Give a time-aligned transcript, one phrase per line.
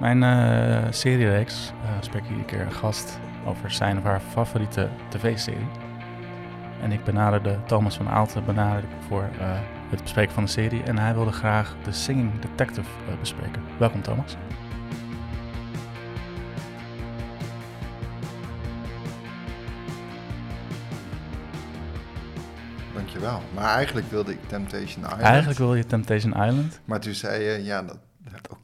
[0.00, 5.68] Mijn uh, seriereeks uh, spreek iedere keer een gast over zijn of haar favoriete tv-serie.
[6.82, 9.58] En ik benaderde Thomas van Aalten benaderde voor uh,
[9.90, 12.88] het bespreken van de serie en hij wilde graag The Singing Detective
[13.20, 13.62] bespreken.
[13.78, 14.36] Welkom Thomas.
[22.94, 23.42] Dankjewel.
[23.54, 25.20] Maar eigenlijk wilde ik Temptation Island.
[25.20, 26.80] Eigenlijk wilde je Temptation Island.
[26.84, 27.98] Maar toen zei je, ja, dat,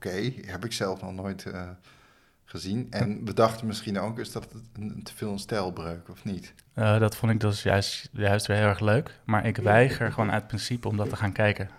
[0.07, 1.61] oké, heb ik zelf nog nooit uh,
[2.45, 2.87] gezien.
[2.91, 6.55] En we dachten misschien ook eens dat het een, te veel een stijlbreuk, of niet?
[6.75, 9.19] Uh, dat vond ik dus juist, juist weer heel erg leuk.
[9.25, 11.71] Maar ik weiger gewoon uit principe om dat te gaan kijken.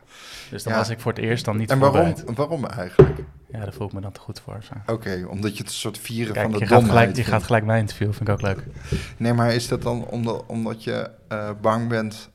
[0.49, 0.79] Dus dan ja.
[0.79, 3.19] was ik voor het eerst dan niet En waarom, waarom eigenlijk?
[3.51, 4.59] Ja, daar voel ik me dan te goed voor.
[4.81, 7.15] Oké, okay, omdat je het een soort vieren Kijk, van de je domheid gaat gelijk,
[7.15, 8.63] Je gaat gelijk mij interviewen, vind ik ook leuk.
[9.17, 12.29] Nee, maar is dat dan omdat, omdat je uh, bang bent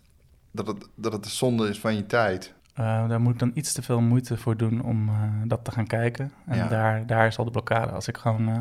[0.50, 2.54] dat het, dat het de zonde is van je tijd?
[2.78, 5.14] Uh, daar moet ik dan iets te veel moeite voor doen om uh,
[5.44, 6.32] dat te gaan kijken.
[6.46, 6.68] En ja.
[6.68, 7.92] daar, daar is al de blokkade.
[7.92, 8.56] Als ik gewoon uh,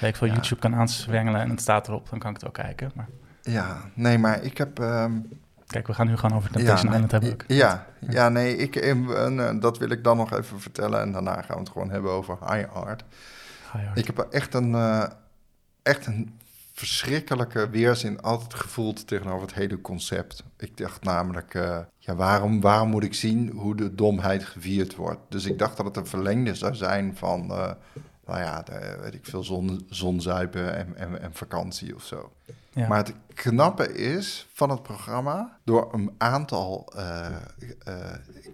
[0.00, 0.32] weet veel ja.
[0.32, 2.90] YouTube kan aanzwengelen en het staat erop, dan kan ik het ook kijken.
[2.94, 3.06] Maar...
[3.42, 4.78] Ja, nee, maar ik heb...
[4.78, 5.28] Um...
[5.66, 7.32] Kijk, we gaan nu gewoon over Temptation ja, Island nee, hebben.
[7.32, 7.44] Ook.
[7.46, 8.96] Ja, ja, nee, ik,
[9.60, 11.00] dat wil ik dan nog even vertellen.
[11.00, 13.04] En daarna gaan we het gewoon hebben over High Art.
[13.72, 13.98] High art.
[13.98, 14.76] Ik heb echt een,
[15.82, 16.40] echt een
[16.86, 20.42] verschrikkelijke weerzin altijd gevoeld tegenover het hele concept.
[20.56, 25.20] Ik dacht namelijk, uh, ja, waarom, waarom moet ik zien hoe de domheid gevierd wordt?
[25.28, 27.70] Dus ik dacht dat het een verlengde zou zijn van, uh,
[28.26, 32.32] nou ja, de, weet ik veel, zon, zonzuipen en, en, en vakantie of zo.
[32.70, 32.88] Ja.
[32.88, 37.26] Maar het knappe is van het programma, door een aantal uh,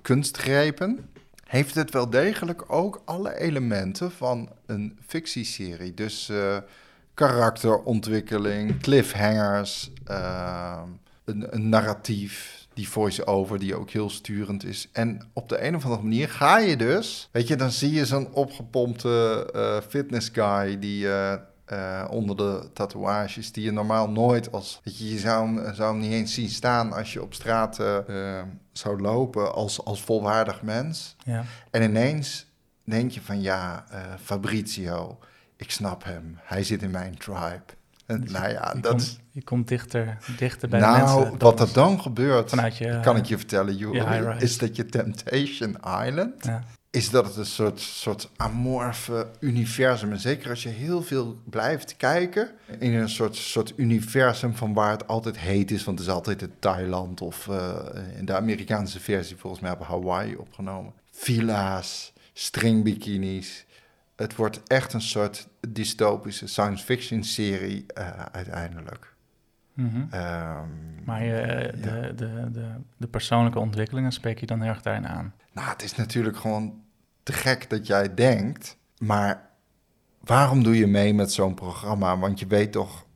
[0.02, 1.10] kunstgrepen,
[1.44, 5.94] heeft het wel degelijk ook alle elementen van een fictieserie.
[5.94, 6.30] Dus
[7.18, 10.82] karakterontwikkeling, cliffhangers, uh,
[11.24, 14.88] een, een, narratief, die voice-over die ook heel sturend is.
[14.92, 18.06] En op de een of andere manier ga je dus, weet je, dan zie je
[18.06, 21.34] zo'n opgepompte uh, fitness guy die uh,
[22.10, 26.00] onder de tatoeages, die je normaal nooit als, weet je, je zou hem, zou hem
[26.00, 27.80] niet eens zien staan als je op straat
[28.72, 31.16] zou lopen als, als volwaardig mens.
[31.24, 31.44] Ja.
[31.70, 32.46] En ineens
[32.84, 33.84] denk je van ja,
[34.22, 35.18] Fabrizio
[35.58, 36.38] ik snap hem.
[36.42, 37.62] Hij zit in mijn tribe.
[38.06, 41.22] En, dus nou ja, je, dat komt, je komt dichter, dichter bij nou, de mensen.
[41.22, 45.76] Nou, wat er dan gebeurt, je, kan ik je vertellen, je is dat je Temptation
[46.04, 46.64] Island, ja.
[46.90, 50.12] is dat het een soort, soort amorfe universum.
[50.12, 54.90] En zeker als je heel veel blijft kijken in een soort, soort universum van waar
[54.90, 57.76] het altijd heet is, want het is altijd in Thailand of uh,
[58.16, 60.92] in de Amerikaanse versie volgens mij op Hawaii opgenomen.
[61.10, 63.66] Villa's, stringbikinis
[64.18, 69.14] het wordt echt een soort dystopische science fiction serie uh, uiteindelijk.
[69.74, 70.20] Mm -hmm.
[70.20, 72.12] um, maar je, uh, de, ja.
[72.12, 75.34] de, de, de, persoonlijke ontwikkelingen spreek je dan heel erg daarin aan?
[75.52, 76.82] Nou, het is natuurlijk gewoon
[77.22, 79.50] te gek dat jij denkt, maar
[80.20, 82.18] waarom doe je mee met zo'n programma?
[82.18, 83.06] Want je weet toch,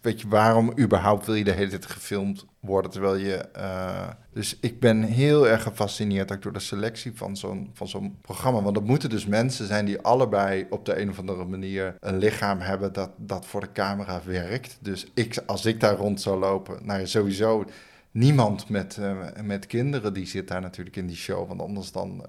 [0.00, 3.48] weet je, waarom überhaupt wil je de hele tijd gefilmd worden terwijl je.
[3.56, 8.62] Uh, dus ik ben heel erg gefascineerd door de selectie van zo'n, van zo'n programma.
[8.62, 12.18] Want dat moeten dus mensen zijn die allebei op de een of andere manier een
[12.18, 14.78] lichaam hebben dat, dat voor de camera werkt.
[14.80, 17.64] Dus ik, als ik daar rond zou lopen, nou ja, sowieso.
[18.12, 21.48] Niemand met, uh, met kinderen die zit daar natuurlijk in die show.
[21.48, 22.26] Want anders dan,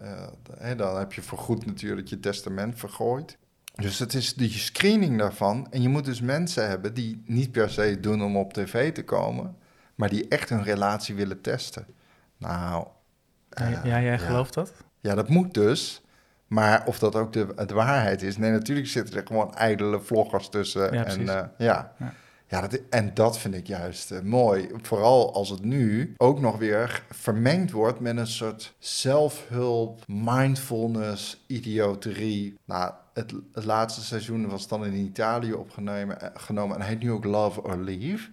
[0.62, 3.38] uh, dan heb je voorgoed natuurlijk je testament vergooid.
[3.76, 5.68] Dus het is de screening daarvan.
[5.70, 9.04] En je moet dus mensen hebben die niet per se doen om op tv te
[9.04, 9.56] komen,
[10.02, 11.86] maar die echt hun relatie willen testen.
[12.38, 12.88] Nou.
[13.62, 14.18] Uh, ja, jij ja.
[14.18, 14.74] gelooft dat?
[15.00, 16.02] Ja, dat moet dus.
[16.48, 18.38] Maar of dat ook de, de waarheid is.
[18.38, 20.94] Nee, natuurlijk zitten er gewoon ijdele vloggers tussen.
[20.94, 21.52] Ja, en uh, ja.
[21.58, 21.94] ja.
[22.48, 24.70] Ja, dat, en dat vind ik juist uh, mooi.
[24.82, 32.58] Vooral als het nu ook nog weer vermengd wordt met een soort zelfhulp, mindfulness, idioterie.
[32.66, 37.24] Nou, het, het, laatste seizoen was dan in Italië opgenomen genomen, en heet nu ook
[37.24, 38.30] Love or Leave.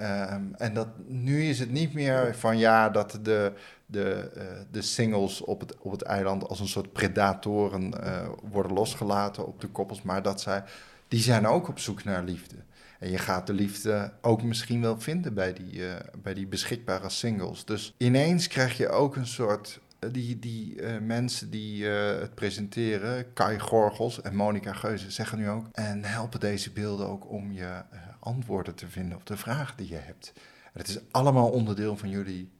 [0.00, 3.52] Um, en dat, nu is het niet meer van ja, dat de,
[3.86, 8.72] de, uh, de singles op het, op het eiland als een soort predatoren uh, worden
[8.72, 10.64] losgelaten op de koppels, maar dat zij,
[11.08, 12.54] die zijn ook op zoek naar liefde.
[12.98, 17.08] En je gaat de liefde ook misschien wel vinden bij die, uh, bij die beschikbare
[17.08, 17.64] singles.
[17.64, 19.80] Dus ineens krijg je ook een soort
[20.10, 25.66] die, die mensen die het presenteren, Kai Gorgels en Monica Geuze, zeggen nu ook.
[25.72, 27.82] En helpen deze beelden ook om je
[28.22, 30.32] antwoorden te vinden op de vragen die je hebt.
[30.72, 32.50] En het is allemaal onderdeel van jullie,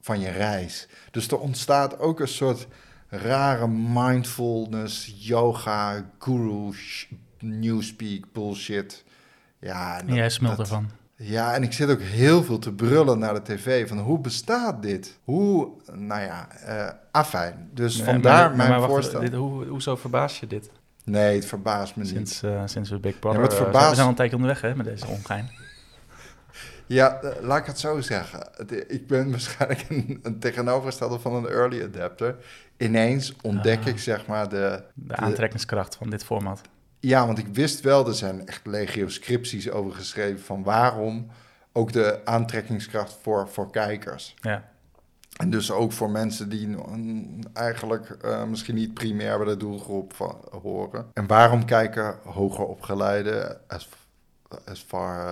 [0.00, 0.88] van je reis.
[1.10, 2.66] Dus er ontstaat ook een soort
[3.08, 6.74] rare mindfulness, yoga, guru,
[7.38, 9.04] newspeak, bullshit.
[9.58, 10.90] Ja, en, dat, jij smelt dat, ervan.
[11.16, 14.82] Ja, en ik zit ook heel veel te brullen naar de tv van hoe bestaat
[14.82, 15.18] dit?
[15.24, 17.70] Hoe, nou ja, uh, afijn.
[17.72, 19.20] Dus Nee, vandaar maar, mijn maar wacht, voorstel.
[19.20, 20.70] Dit, hoe, hoezo verbaas je dit?
[21.04, 22.12] Nee, het verbaast me niet.
[22.12, 23.42] Sinds, uh, sinds we Big Brother...
[23.42, 23.88] Ja, uh, verbaast...
[23.88, 25.50] we zijn al een tijdje onderweg hè, met deze ongein.
[26.86, 28.48] Ja, uh, laat ik het zo zeggen.
[28.86, 32.36] Ik ben waarschijnlijk een, een tegenovergestelde van een early adapter.
[32.76, 33.86] Ineens ontdek Ah.
[33.86, 34.82] ik zeg maar de...
[34.94, 36.60] De aantrekkingskracht van dit format.
[37.00, 40.40] Ja, want ik wist wel, er zijn echt legio scripties over geschreven...
[40.40, 41.30] van waarom
[41.72, 44.34] ook de aantrekkingskracht voor, voor kijkers.
[44.40, 44.64] Ja.
[45.34, 46.76] En dus ook voor mensen die
[47.52, 51.06] eigenlijk uh, misschien niet primair bij de doelgroep van, horen.
[51.12, 53.88] En waarom kijken hoger opgeleiden, as,
[54.64, 55.26] as far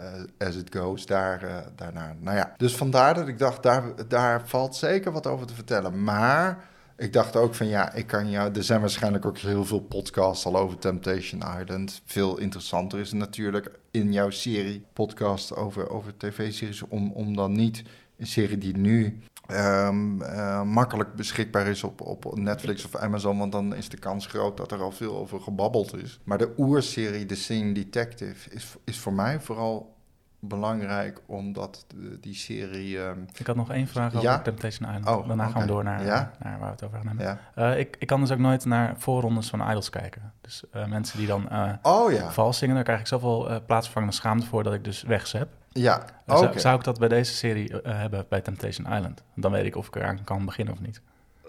[0.00, 2.16] uh, as it goes, daar, uh, daarnaar?
[2.20, 6.04] Nou ja, dus vandaar dat ik dacht, daar, daar valt zeker wat over te vertellen.
[6.04, 8.52] Maar ik dacht ook van ja, ik kan jou.
[8.54, 12.02] Er zijn waarschijnlijk ook heel veel podcasts al over Temptation Island.
[12.04, 17.52] Veel interessanter is het natuurlijk in jouw serie podcast over, over tv-series om, om dan
[17.52, 17.82] niet
[18.18, 19.20] een serie die nu
[19.50, 24.26] um, uh, makkelijk beschikbaar is op, op Netflix of Amazon, want dan is de kans
[24.26, 26.20] groot dat er al veel over gebabbeld is.
[26.24, 29.96] Maar de oerserie The Singing Detective is, is voor mij vooral
[30.40, 32.98] belangrijk omdat de, die serie.
[32.98, 34.38] Um, ik had nog één vraag over ja?
[34.38, 35.18] Temptation Island.
[35.18, 35.52] Oh, Daarna okay.
[35.52, 36.32] gaan we door naar, ja?
[36.38, 37.38] naar waar we het over gaan hebben.
[37.56, 37.72] Ja.
[37.72, 40.32] Uh, ik, ik kan dus ook nooit naar voorrondes van idols kijken.
[40.40, 41.48] Dus uh, mensen die dan
[41.82, 42.30] oh, ja.
[42.30, 45.48] vals zingen, daar krijg ik zoveel plaatsvervangende schaamte voor dat ik dus wegzep.
[45.80, 46.58] Ja, zou, okay.
[46.58, 49.22] zou ik dat bij deze serie uh, hebben bij Temptation Island?
[49.34, 51.00] Dan weet ik of ik eraan kan beginnen of niet.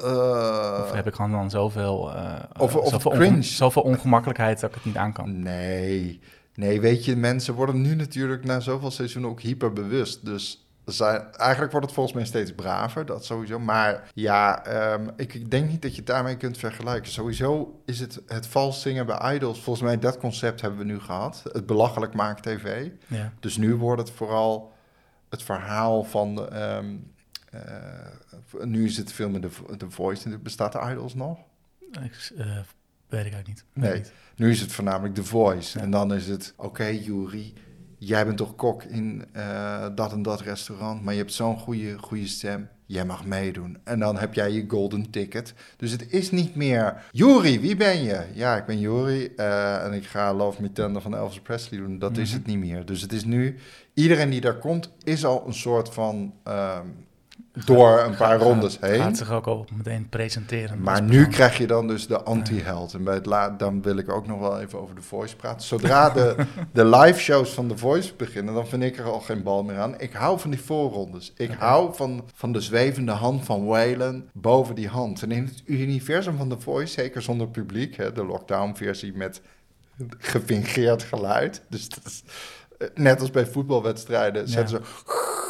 [0.01, 4.69] Uh, of heb ik gewoon dan zoveel, uh, of, of zoveel, onge zoveel ongemakkelijkheid dat
[4.69, 5.41] ik het niet aan kan?
[5.41, 6.19] Nee,
[6.55, 10.25] nee, weet je, mensen worden nu natuurlijk na zoveel seizoenen ook hyperbewust.
[10.25, 13.59] Dus zijn, eigenlijk wordt het volgens mij steeds braver, dat sowieso.
[13.59, 17.11] Maar ja, um, ik denk niet dat je het daarmee kunt vergelijken.
[17.11, 19.61] Sowieso is het het vals zingen bij idols.
[19.61, 21.43] Volgens mij dat concept hebben we nu gehad.
[21.51, 22.89] Het belachelijk maken tv.
[23.07, 23.33] Ja.
[23.39, 24.73] Dus nu wordt het vooral
[25.29, 26.35] het verhaal van...
[26.35, 27.11] De, um,
[27.53, 30.37] uh, nu is het veel met de, de Voice.
[30.37, 31.39] Bestaat de idols nog?
[31.91, 32.45] Ik, uh,
[33.07, 33.63] weet ik eigenlijk niet.
[33.73, 34.03] Nee,
[34.35, 35.77] nu is het voornamelijk The Voice.
[35.77, 35.83] Ja.
[35.83, 37.53] En dan is het, oké okay, Jury,
[37.99, 41.97] jij bent toch kok in uh, dat en dat restaurant, maar je hebt zo'n goede,
[41.97, 42.69] goede stem.
[42.85, 43.77] Jij mag meedoen.
[43.83, 45.53] En dan heb jij je golden ticket.
[45.77, 47.03] Dus het is niet meer...
[47.11, 48.25] Jury, wie ben je?
[48.33, 51.99] Ja, ik ben Jury uh, en ik ga Love Me Tender van Elvis Presley doen.
[51.99, 52.23] Dat mm -hmm.
[52.23, 52.85] is het niet meer.
[52.85, 53.55] Dus het is nu...
[53.93, 56.33] Iedereen die daar komt, is al een soort van...
[56.47, 57.07] Um,
[57.65, 59.01] door een paar rondes heen.
[59.01, 60.81] Gaat zich ook al meteen presenteren.
[60.81, 62.93] Maar nu krijg je dan dus de anti-held.
[62.93, 65.67] En bij het la dan wil ik ook nog wel even over The Voice praten.
[65.67, 66.35] Zodra de,
[66.73, 69.77] de live shows van The Voice beginnen, dan vind ik er al geen bal meer
[69.77, 69.99] aan.
[69.99, 71.33] Ik hou van die voorrondes.
[71.35, 71.67] Ik okay.
[71.67, 75.21] hou van, van de zwevende hand van Waylon boven die hand.
[75.21, 79.41] En in het universum van The Voice, zeker zonder publiek, hè, de lockdown-versie met
[80.17, 81.61] gefingeerd geluid.
[81.69, 82.23] Dus dat is,
[82.93, 84.85] net als bij voetbalwedstrijden zetten ja.
[84.85, 85.47] ze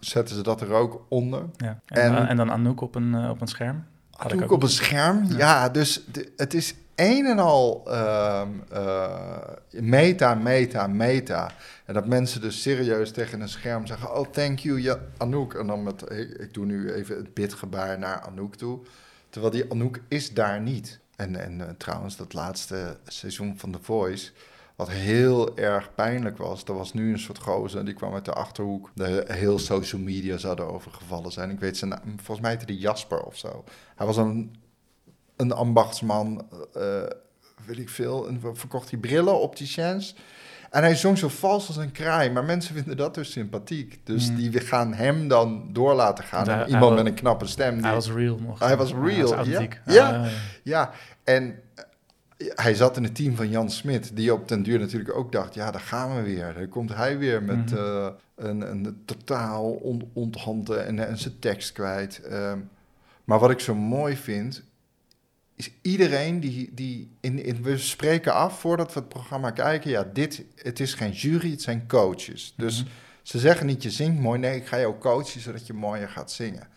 [0.00, 1.44] zetten ze dat er ook onder.
[1.56, 1.80] Ja.
[1.86, 3.84] En, en, en, dan Anouk op een, uh, op een scherm?
[4.16, 5.36] Anouk op een scherm, ja.
[5.36, 8.42] ja dus de, het is een en al uh,
[8.72, 9.36] uh,
[9.70, 11.50] meta, meta, meta.
[11.84, 14.16] En dat mensen dus serieus tegen een scherm zeggen...
[14.18, 15.54] oh, thank you, ja, Anouk.
[15.54, 18.80] En dan met, ik, ik doe nu even het bidgebaar naar Anouk toe.
[19.30, 21.00] Terwijl die Anouk is daar niet.
[21.16, 24.30] En, en trouwens, dat laatste seizoen van The Voice...
[24.80, 28.32] Wat heel erg pijnlijk was, er was nu een soort gozer, die kwam uit de
[28.32, 28.90] Achterhoek.
[28.94, 31.50] De heel social media zouden overgevallen zijn.
[31.50, 33.64] Ik weet zijn naam, volgens mij heette die Jasper of zo.
[33.96, 34.54] Hij was een,
[35.36, 36.82] een ambachtsman, uh,
[37.66, 40.14] weet ik veel, en verkocht die brillen, opticiens.
[40.70, 44.00] En hij zong zo vals als een kraai, maar mensen vinden dat dus sympathiek.
[44.04, 44.36] Dus mm.
[44.36, 46.68] die gaan hem dan door laten gaan.
[46.68, 47.74] Iemand met een knappe stem.
[47.74, 48.58] Die, hij was real nog.
[48.58, 49.60] Hij was real, hij was ja.
[49.60, 50.28] Ah, Ja,
[50.62, 50.90] ja.
[51.24, 51.60] En
[52.48, 55.54] hij zat in het team van Jan Smit, die op den duur natuurlijk ook dacht:
[55.54, 56.54] ja, daar gaan we weer.
[56.54, 57.86] Dan komt hij weer met mm -hmm.
[57.86, 62.20] uh, een, een, totaal on, onthanden en, en zijn tekst kwijt.
[62.32, 62.70] Um,
[63.24, 64.62] maar wat ik zo mooi vind,
[65.54, 66.70] is iedereen die.
[66.74, 70.94] die in, in, we spreken af voordat we het programma kijken: ja, dit, het is
[70.94, 72.54] geen jury, het zijn coaches.
[72.56, 72.94] Dus mm -hmm.
[73.22, 74.38] ze zeggen niet: je zingt mooi.
[74.38, 76.68] Nee, ik ga jou coachen zodat je mooier gaat zingen.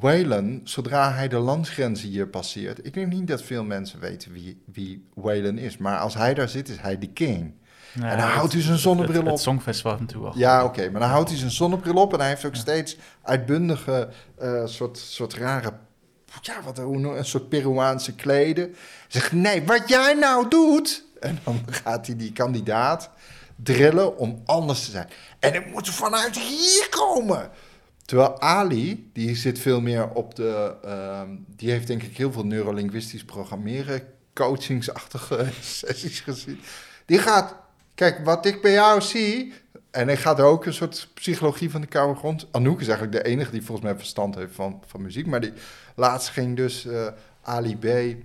[0.00, 2.86] Waylon, zodra hij de landsgrenzen hier passeert...
[2.86, 5.76] ik denk niet dat veel mensen weten wie, wie Waylon is...
[5.76, 7.54] maar als hij daar zit, is hij de king.
[7.94, 9.32] En dan houdt hij zijn zonnebril het, het, op.
[9.32, 10.38] Het Songfestival natuurlijk wel.
[10.42, 12.12] Ja, oké, okay, maar dan houdt hij zijn zonnebril op...
[12.12, 12.60] en hij heeft ook ja.
[12.60, 14.08] steeds uitbundige,
[14.42, 15.72] uh, soort, soort rare...
[16.40, 18.74] ja, wat, een soort Peruaanse kleden.
[19.08, 21.04] Zegt, nee, wat jij nou doet...
[21.20, 23.10] en dan gaat hij die kandidaat
[23.62, 25.08] drillen om anders te zijn.
[25.38, 27.50] En het moet vanuit hier komen...
[28.06, 30.74] Terwijl Ali, die zit veel meer op de...
[31.24, 34.02] Um, die heeft denk ik heel veel neurolinguistisch programmeren...
[34.34, 36.60] coachingsachtige sessies gezien.
[37.04, 37.54] Die gaat...
[37.94, 39.52] Kijk, wat ik bij jou zie...
[39.90, 42.46] En hij gaat ook een soort psychologie van de koude grond.
[42.50, 45.26] Anouk is eigenlijk de enige die volgens mij verstand heeft van, van muziek.
[45.26, 45.52] Maar die
[45.94, 47.06] laatst ging dus uh,
[47.42, 48.16] Ali B...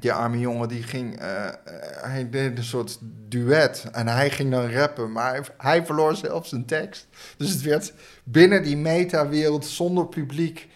[0.00, 1.54] die arme jongen die ging, eh, eh,
[2.02, 2.98] hij deed een soort
[3.28, 7.06] duet en hij ging dan rappen, maar hij, hij verloor zelfs zijn tekst.
[7.36, 7.92] Dus het werd
[8.24, 10.68] binnen die metawereld zonder publiek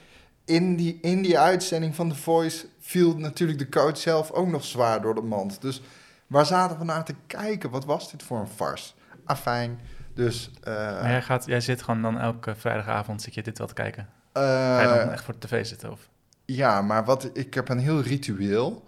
[0.45, 4.65] in die, in die uitzending van The Voice viel natuurlijk de coach zelf ook nog
[4.65, 5.61] zwaar door de mand.
[5.61, 5.83] Dus
[6.27, 7.71] waar zaten we naar te kijken?
[7.71, 8.93] Wat was dit voor een farce?
[9.25, 9.81] Afijn,
[10.15, 10.51] dus...
[10.69, 13.75] Uh, maar jij, gaat, jij zit gewoon dan elke vrijdagavond, zit je dit wel te
[13.75, 14.09] kijken?
[14.37, 15.91] Uh, Ga je dan echt voor de tv zitten?
[15.91, 16.09] Of?
[16.55, 18.85] Ja, maar wat, ik heb een heel ritueel.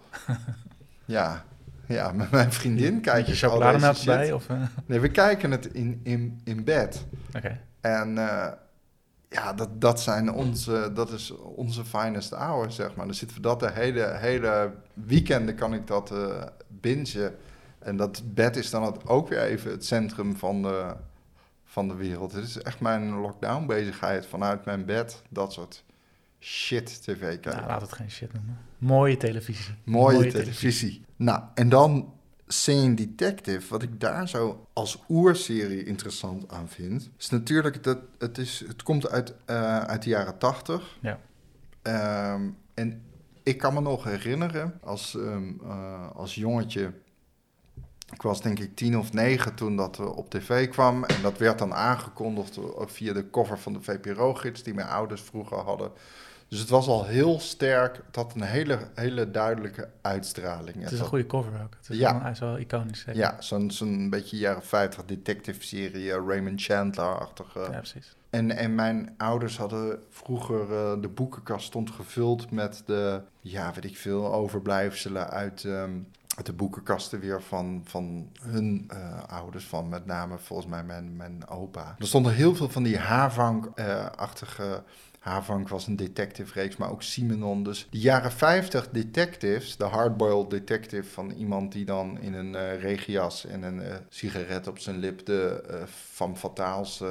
[1.05, 1.45] ja,
[1.87, 4.31] ja, met mijn vriendin kijk je chocolademelk erbij?
[4.31, 4.61] Of, uh?
[4.85, 7.05] Nee, we kijken het in, in, in bed.
[7.35, 7.59] Oké.
[7.81, 8.47] En uh,
[9.29, 13.05] ja, dat, dat zijn onze, dat is onze finest hours, zeg maar.
[13.05, 17.35] Dan zitten we dat de hele, hele weekenden kan ik dat uh, bingen.
[17.79, 20.95] En dat bed is dan ook weer even het centrum van de,
[21.63, 22.31] van de wereld.
[22.31, 25.83] Het is echt mijn lockdown bezigheid vanuit mijn bed, dat soort
[26.43, 27.51] shit tv kijken.
[27.51, 28.57] Nou, laat het geen shit noemen.
[28.77, 29.75] Mooie televisie.
[29.83, 30.53] Mooie, televisie.
[30.53, 31.05] televisie.
[31.15, 32.13] Nou, en dan
[32.47, 38.37] Sane Detective, wat ik daar zo als oerserie interessant aan vind, is natuurlijk dat het,
[38.37, 40.97] is, het komt uit, uh, uit de jaren tachtig.
[41.01, 41.19] Ja.
[42.33, 43.01] Um, en
[43.43, 46.93] ik kan me nog herinneren als, um, uh, als jongetje.
[48.13, 51.03] Ik was denk ik tien of negen toen dat uh, op tv kwam.
[51.03, 55.57] En dat werd dan aangekondigd via de cover van de VPRO-gids die mijn ouders vroeger
[55.57, 55.91] hadden.
[56.53, 57.99] Dus het was al heel sterk.
[58.05, 60.81] Het had een hele, hele duidelijke uitstraling.
[60.81, 61.75] Het is een goede cover ook.
[61.79, 62.29] Het is ja.
[62.29, 62.99] is wel iconisch.
[62.99, 63.15] Zeker.
[63.15, 67.59] Ja, zo'n zo'n beetje jaren 50 detective-serie, uh, Raymond Chandler-achtige.
[67.59, 68.15] Ja, precies.
[68.29, 73.85] En, en mijn ouders hadden vroeger, uh, de boekenkast stond gevuld met de, ja, weet
[73.85, 76.07] ik veel, overblijfselen uit, um,
[76.37, 81.15] uit de boekenkasten weer van, van hun uh, ouders, van met name volgens mij mijn,
[81.15, 81.95] mijn opa.
[81.99, 84.83] Er stonden heel veel van die Havang-achtige
[85.23, 87.63] Havank was een detective-reeks, maar ook Simenon.
[87.63, 92.81] Dus de jaren 50 detectives, de hardboiled detective van iemand die dan in een uh,
[92.81, 97.03] regias en een uh, sigaret op zijn lip de uh, van fataals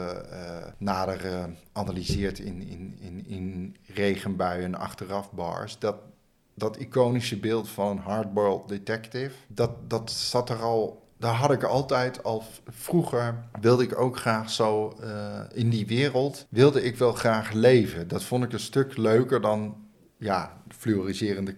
[0.78, 5.78] nader analyseert in, in, in, in regenbuien achteraf bars.
[5.78, 5.96] Dat,
[6.54, 11.62] dat iconische beeld van een hardboiled detective, dat, dat zat er al daar had ik
[11.62, 17.12] altijd al vroeger wilde ik ook graag zo uh, in die wereld wilde ik wel
[17.12, 18.08] graag leven.
[18.08, 19.76] Dat vond ik een stuk leuker dan
[20.16, 21.54] ja, fluoriserende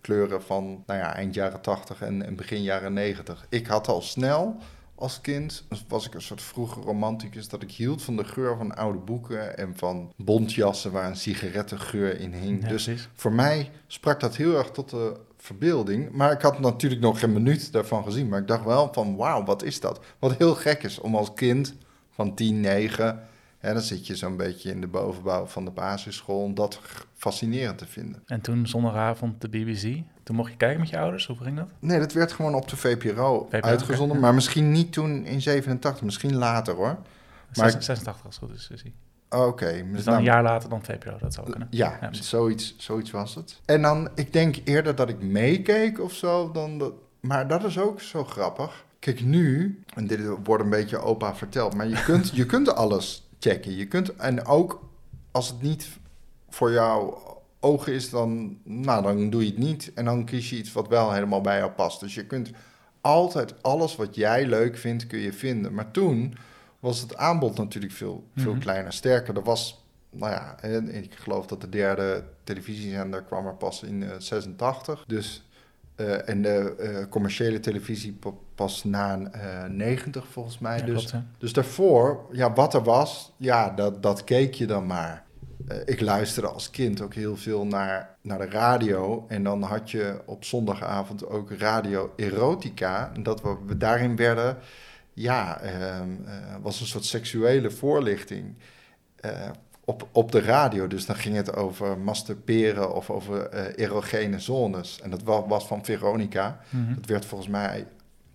[0.00, 3.46] kleuren van nou ja, eind jaren 80 en, en begin jaren 90.
[3.48, 4.56] Ik had al snel
[4.94, 8.76] als kind was ik een soort vroege romanticus dat ik hield van de geur van
[8.76, 12.66] oude boeken en van bontjassen waar een sigarettengeur in hing.
[12.66, 15.16] dus voor mij sprak dat heel erg tot de
[15.48, 16.10] verbeelding.
[16.10, 18.28] Maar ik had natuurlijk nog geen minuut daarvan gezien.
[18.28, 20.00] Maar ik dacht wel van wauw, wat is dat?
[20.18, 21.74] Wat heel gek is om als kind
[22.10, 23.22] van 10, 9...
[23.58, 26.42] Hè, dan zit je zo'n beetje in de bovenbouw van de basisschool...
[26.42, 26.80] om dat
[27.14, 28.22] fascinerend te vinden.
[28.26, 30.02] En toen zondagavond de BBC...
[30.22, 31.26] Toen mocht je kijken met je ouders?
[31.26, 31.68] Hoe ging dat?
[31.78, 34.20] Nee, dat werd gewoon op de VPRO, uitgezonden.
[34.20, 36.98] Maar misschien niet toen in 87, misschien later hoor.
[37.54, 38.94] Maar 86 als het goed is, zie
[39.30, 39.86] Oké.
[39.92, 41.68] dus dan een jaar later dan VPRO, dat zou kunnen.
[41.70, 43.60] Ja, ja zoiets, zoiets was het.
[43.64, 47.78] En dan, ik denk eerder dat ik meekeek of zo, dan dat, maar dat is
[47.78, 48.84] ook zo grappig.
[48.98, 53.28] Kijk, nu, en dit wordt een beetje opa verteld, maar je kunt, je kunt alles
[53.38, 53.76] checken.
[53.76, 54.88] Je kunt, en ook
[55.30, 55.88] als het niet
[56.48, 57.22] voor jouw
[57.60, 59.92] ogen is, dan, nou, dan doe je het niet.
[59.94, 62.00] En dan kies je iets wat wel helemaal bij jou past.
[62.00, 62.50] Dus je kunt
[63.00, 65.74] altijd alles wat jij leuk vindt, kun je vinden.
[65.74, 66.34] Maar toen
[66.80, 68.60] was het aanbod natuurlijk veel, veel mhm.
[68.60, 68.92] kleiner.
[68.92, 74.02] Sterker, er was, nou ja, ik geloof dat de derde televisiezender kwam er pas in
[74.02, 75.04] uh, 86.
[75.06, 75.48] Dus,
[75.96, 78.18] uh, en de uh, commerciële televisie
[78.54, 79.16] pas na
[79.68, 80.84] 90 volgens mij.
[80.84, 85.24] dus, dus daarvoor, ja, wat er was, ja, dat, dat keek je dan maar.
[85.84, 89.24] ik luisterde als kind ook heel veel naar, naar de radio.
[89.28, 93.10] En dan had je op zondagavond ook radio erotica.
[93.14, 94.58] En dat we daarin werden
[95.18, 96.00] ja, uh,
[96.62, 98.54] was een soort seksuele voorlichting
[99.24, 99.30] uh,
[99.84, 100.86] op, op de radio.
[100.86, 105.00] Dus dan ging het over masturberen of over uh, erogene zones.
[105.00, 106.60] En dat was, van Veronica.
[106.70, 107.86] Mm Dat werd volgens mij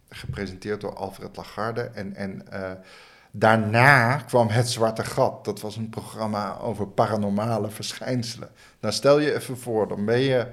[0.10, 1.82] gepresenteerd door Alfred Lagarde.
[1.82, 2.46] En, en
[3.32, 5.46] daarna kwam Het Zwarte Gat.
[5.46, 8.50] Dat was een programma over paranormale verschijnselen.
[8.80, 10.48] Nou, stel je even voor, dan ben je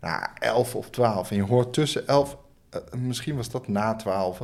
[0.00, 1.30] nou, elf of twaalf.
[1.30, 2.36] En je hoort tussen elf,
[2.96, 4.40] misschien was dat na twaalf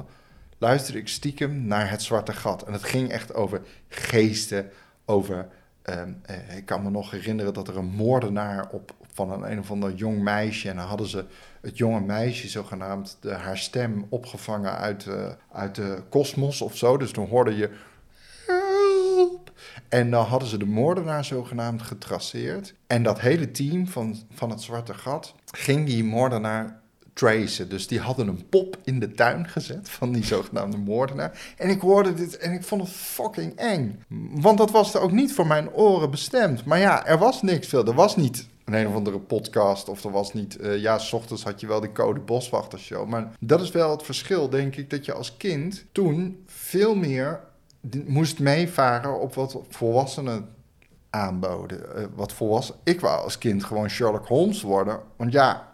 [0.64, 2.62] luisterde ik stiekem naar het zwarte gat.
[2.62, 4.71] En het ging echt over geesten,
[5.04, 5.49] over...
[5.83, 9.59] Ehm, eh, ik kan me nog herinneren dat er een moordenaar op, van een, een
[9.59, 10.68] of ander jong meisje...
[10.68, 11.25] en dan hadden ze
[11.61, 16.97] het jonge meisje zogenaamd de, haar stem opgevangen uit, uh, uit de kosmos of zo.
[16.97, 17.71] Dus dan hoorde je...
[18.47, 19.52] Help!
[19.88, 22.75] En dan hadden ze de moordenaar zogenaamd getraceerd.
[22.87, 26.83] En dat hele team van, van het Zwarte Gat ging die moordenaar
[27.14, 27.68] tracen.
[27.68, 31.54] Dus die hadden een pop in de tuin gezet van die zogenaamde moordenaar.
[31.56, 34.02] En ik hoorde dit en ik vond het fucking eng.
[34.35, 36.64] Want dat was er ook niet voor mijn oren bestemd.
[36.64, 37.87] Maar ja, er was niks veel.
[37.87, 40.61] Er was niet een een of andere podcast of er was niet...
[40.61, 43.09] Uh, ja, s ochtends had je wel die Code Boswachtershow.
[43.09, 47.40] Maar dat is wel het verschil, denk ik, dat je als kind toen veel meer
[48.06, 50.49] moest meevaren op wat volwassenen
[51.11, 51.80] aanboden.
[51.97, 52.75] Uh, wat volwassen.
[52.85, 55.00] Ik wou als kind gewoon Sherlock Holmes worden.
[55.16, 55.73] Want ja,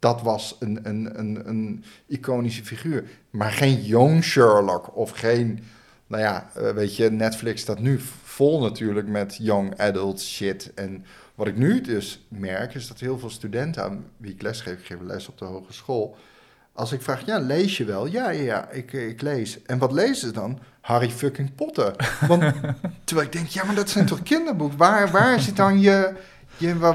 [0.00, 3.04] dat was een, een, een, een iconische figuur.
[3.30, 5.64] Maar geen Young Sherlock of geen.
[6.06, 10.74] Nou ja, uh, weet je, Netflix staat nu vol natuurlijk met young adult shit.
[10.74, 11.04] En
[11.34, 14.86] wat ik nu dus merk, is dat heel veel studenten aan wie ik lesgeef, ik
[14.86, 16.16] geef les op de hogeschool.
[16.72, 18.06] Als ik vraag, ja, lees je wel?
[18.06, 19.62] Ja, ja, ja ik, ik lees.
[19.62, 20.58] En wat lezen ze dan?
[20.80, 22.18] Harry fucking Potter.
[22.28, 22.42] Want
[23.04, 24.78] terwijl ik denk, ja, maar dat zijn toch kinderboeken?
[24.78, 26.12] Waar, waar zit dan je,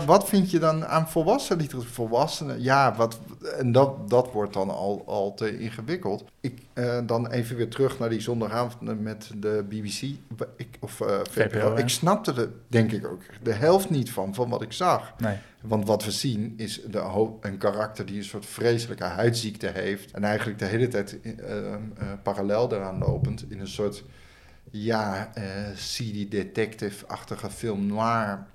[0.05, 1.89] wat, vind je dan aan volwassen literatuur?
[1.91, 3.19] Volwassenen, ja, wat,
[3.57, 6.25] en dat, dat wordt dan al, al te ingewikkeld.
[6.39, 10.01] Ik, uh, dan even weer terug naar die zondagavond met de BBC
[10.57, 11.75] ik, of uh, VPRO.
[11.75, 15.13] Ik snapte er, denk ik ook, de helft niet van, van wat ik zag.
[15.17, 15.37] Nee.
[15.61, 20.11] Want wat we zien is de een karakter die een soort vreselijke huidziekte heeft.
[20.11, 21.75] En eigenlijk de hele tijd uh,
[22.23, 24.03] parallel daaraan lopend in een soort,
[24.71, 25.31] ja,
[25.75, 28.45] CD detective-achtige film noir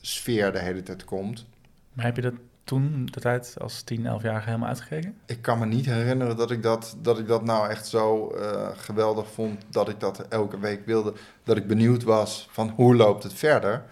[0.00, 1.46] sfeer de hele tijd komt.
[1.92, 5.16] Maar heb je dat toen, de tijd als 10, 11-jarige, helemaal uitgekeken?
[5.26, 8.68] Ik kan me niet herinneren dat ik dat, dat, ik dat nou echt zo uh,
[8.74, 9.64] geweldig vond.
[9.68, 11.12] Dat ik dat elke week wilde.
[11.44, 13.84] Dat ik benieuwd was van hoe loopt het verder.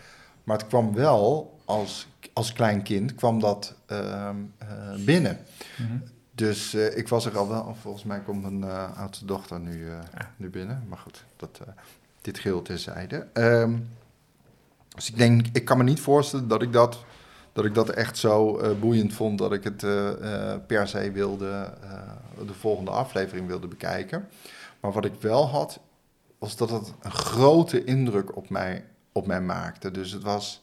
[0.45, 4.29] Maar het kwam wel als, als klein kind kwam dat uh,
[4.63, 5.39] uh, binnen.
[5.77, 6.03] Mm -hmm.
[6.35, 7.77] Dus uh, ik was er al wel.
[7.81, 10.33] Volgens mij komt mijn oudste dochter nu, ja.
[10.37, 10.85] nu binnen.
[10.89, 11.61] Maar goed, dat,
[12.21, 13.27] dit geheel terzijde.
[13.35, 13.89] Um,
[14.99, 17.05] dus ik denk, ik kan me niet voorstellen dat ik dat,
[17.53, 21.11] dat, ik dat echt zo uh, boeiend vond dat ik het uh, uh, per se
[21.11, 21.75] wilde,
[22.47, 24.29] de volgende aflevering wilde bekijken.
[24.81, 25.81] Maar wat ik wel had,
[26.39, 29.91] was dat het een grote indruk op mij, op mij maakte.
[29.91, 30.63] Dus het was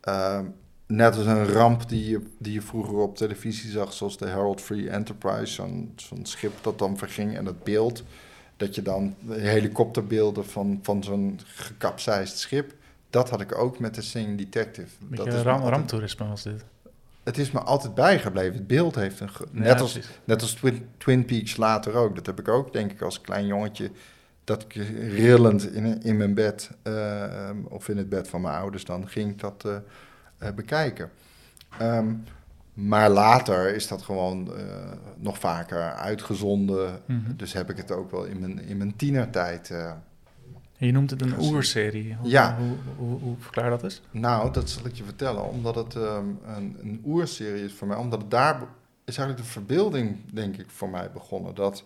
[0.00, 0.44] ehm,
[0.86, 4.60] net als een ramp die je, die je vroeger op televisie zag, zoals de Herald
[4.60, 8.02] Free Enterprise, zo'n zo'n schip dat dan verging en het beeld.
[8.56, 12.78] Dat je dan helikopterbeelden van, van zo'n gekapseisd schip
[13.10, 14.88] dat had ik ook met de Singing Detective.
[14.98, 16.64] Dat is ram, altijd, ramtoerisme was dit.
[17.22, 18.54] Het is me altijd bijgebleven.
[18.54, 19.30] Het beeld heeft een...
[19.50, 22.14] Net, ja, als, net als Twin, Twin, Peaks later ook.
[22.14, 23.90] Dat heb ik ook, denk ik, als klein jongetje...
[24.44, 26.70] dat ik rillend in, in mijn bed...
[26.82, 29.08] Uh, of in het bed van mijn ouders dan...
[29.08, 29.76] ging ik dat uh,
[30.42, 31.10] uh, bekijken.
[31.82, 32.24] Um,
[32.72, 34.52] maar later is dat gewoon
[35.16, 37.00] nog vaker uitgezonden.
[37.06, 37.36] Mm -hmm.
[37.36, 39.70] Dus heb ik het ook wel in mijn, in mijn tienertijd
[40.86, 42.14] je noemt het een oerserie.
[42.14, 42.56] Hoe, ja.
[42.58, 44.00] Hoe, hoe, hoe, verklaar dat eens?
[44.10, 45.48] Nou, dat zal ik je vertellen.
[45.48, 47.96] Omdat het um, een, een oerserie is voor mij.
[47.96, 48.62] Omdat het daar
[49.04, 51.54] is eigenlijk de verbeelding, denk ik, voor mij begonnen.
[51.54, 51.84] Dat,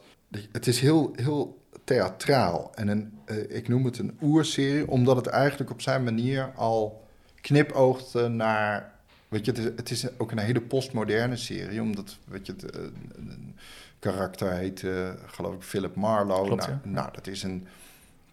[0.52, 2.70] het is heel, heel theatraal.
[2.74, 7.06] En een, uh, ik noem het een oerserie, omdat het eigenlijk op zijn manier al
[7.40, 8.92] knipoogde naar...
[9.28, 12.76] Weet je, het is, het is ook een hele postmoderne serie, omdat, weet je, het,
[12.76, 12.82] uh,
[13.16, 13.56] een
[13.98, 16.46] karakter heet, uh, geloof ik, Philip Marlowe.
[16.46, 16.90] Klopt, nou, ja.
[16.90, 17.66] nou, dat is een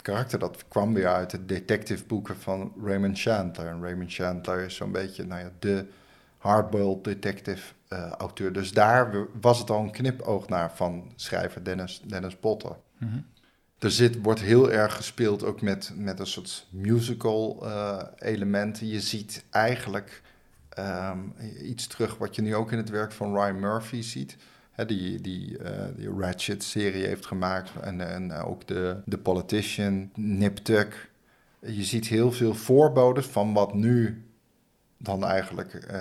[0.01, 3.67] karakter dat kwam weer uit de detective boeken van Raymond Chandler.
[3.67, 5.85] En Raymond Chandler is zo'n beetje nou ja, de
[6.37, 8.53] hardboiled detective uh, auteur.
[8.53, 12.75] Dus daar was het al een knipoog naar van schrijver Dennis, Dennis Potter.
[12.97, 13.25] Mm -hmm.
[13.79, 18.87] Er zit, wordt heel erg gespeeld ook met, met een soort musical uh, elementen.
[18.87, 20.21] Je ziet eigenlijk
[20.79, 24.37] um, iets terug wat je nu ook in het werk van Ryan Murphy ziet
[24.87, 27.71] die, die, uh, die Ratchet-serie heeft gemaakt.
[27.81, 31.09] En, en ook de, de Politician, Nip Tuck.
[31.59, 34.25] Je ziet heel veel voorboden van wat nu
[34.97, 35.97] dan eigenlijk uh,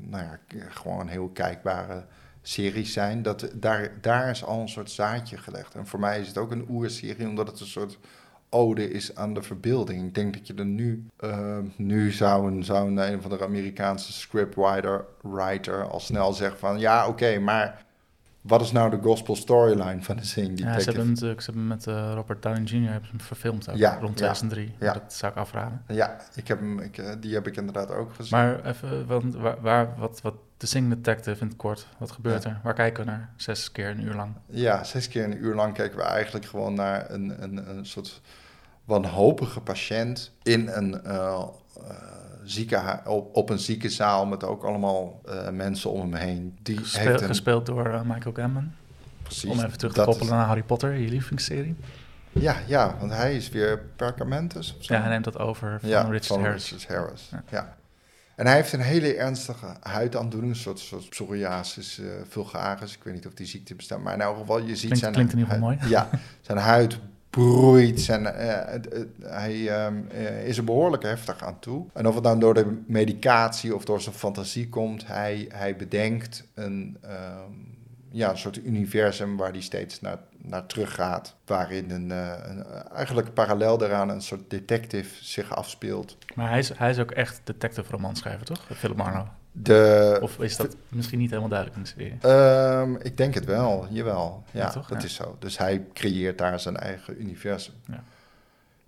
[0.00, 2.04] nou ja, gewoon heel kijkbare
[2.42, 3.22] series zijn.
[3.22, 5.74] Dat, daar, daar is al een soort zaadje gelegd.
[5.74, 7.98] En voor mij is het ook een oerserie, omdat het een soort
[8.50, 10.06] ode is aan de verbeelding.
[10.06, 13.44] Ik denk dat je er nu, uh, nu zou een, zou een, een van de
[13.44, 17.84] Amerikaanse scriptwriter writer al snel zeggen van ja, oké, okay, maar
[18.40, 20.68] wat is nou de gospel storyline van de Detective?
[20.68, 22.90] Ja, ze hebben ze hebben met uh, Robert Downey Jr.
[22.90, 24.74] hebben ze hem verfilmd ook, ja, rond 2003.
[24.78, 24.92] Ja, ja.
[24.92, 25.82] Dat zou ik afraden.
[25.88, 28.38] Ja, ik heb hem, ik, die heb ik inderdaad ook gezien.
[28.38, 32.44] Maar even, want waar, waar wat, wat de Sing Detective in het kort, wat gebeurt
[32.44, 32.60] er?
[32.62, 33.32] Waar kijken we naar?
[33.36, 34.32] Zes keer een uur lang?
[34.46, 38.20] Ja, zes keer een uur lang kijken we eigenlijk gewoon naar een, een, een soort
[38.90, 41.42] wanhopige patiënt in een uh,
[42.44, 46.58] zieke, op, op een ziekenzaal met ook allemaal uh, mensen om hem heen.
[46.62, 48.72] Die Gespeel, heeft een, gespeeld door Michael Gambon.
[49.22, 49.50] Precies.
[49.50, 51.76] Om even terug te koppelen is, naar Harry Potter, je lievelingsserie.
[52.32, 54.94] Ja, ja, want hij is weer Perkamentus of zo.
[54.94, 56.70] Ja, hij neemt dat over van ja, Richard van Harris.
[56.70, 57.28] Richard Harris.
[57.30, 57.42] Ja.
[57.48, 57.76] ja.
[58.36, 62.94] En hij heeft een hele ernstige huidaandoening, een soort, soort psoriasis uh, vulgaris.
[62.94, 65.12] Ik weet niet of die ziekte bestaat, maar in elk geval, je ziet klinkt, zijn...
[65.12, 65.78] Klinkt in ieder geval mooi.
[65.88, 66.08] Ja,
[66.40, 66.98] zijn huid
[67.30, 68.00] broeit.
[68.00, 68.30] Zijn, uh,
[69.22, 70.06] hij um,
[70.44, 71.86] is er behoorlijk heftig aan toe.
[71.92, 76.44] En of het dan door de medicatie of door zijn fantasie komt, hij, hij bedenkt
[76.54, 77.78] een, um,
[78.10, 81.36] ja, een soort universum waar hij steeds naar, naar terug gaat.
[81.46, 82.64] Waarin een, uh, een,
[82.94, 86.16] eigenlijk parallel daaraan een soort detective zich afspeelt.
[86.34, 88.66] Maar hij is, hij is ook echt detective romanschrijver, toch?
[88.76, 89.28] Philip Marlowe.
[89.62, 92.80] De, of is dat misschien niet helemaal duidelijk in de serie?
[92.80, 94.44] Um, ik denk het wel, jawel.
[94.50, 94.88] Ja, ja toch?
[94.88, 95.06] dat ja.
[95.06, 95.36] is zo.
[95.38, 97.74] Dus hij creëert daar zijn eigen universum.
[97.86, 98.04] Ja.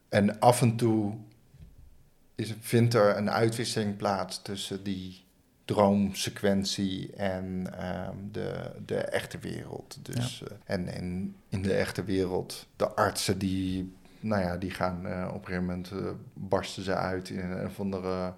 [0.09, 1.15] En af en toe
[2.35, 5.25] is, vindt er een uitwisseling plaats tussen die
[5.65, 7.45] droomsequentie en
[7.85, 9.99] um, de, de echte wereld.
[10.03, 10.47] Dus, ja.
[10.51, 15.29] uh, en, en in de echte wereld, de artsen die, nou ja, die gaan uh,
[15.29, 18.33] op een gegeven moment uh, barsten ze uit in een of andere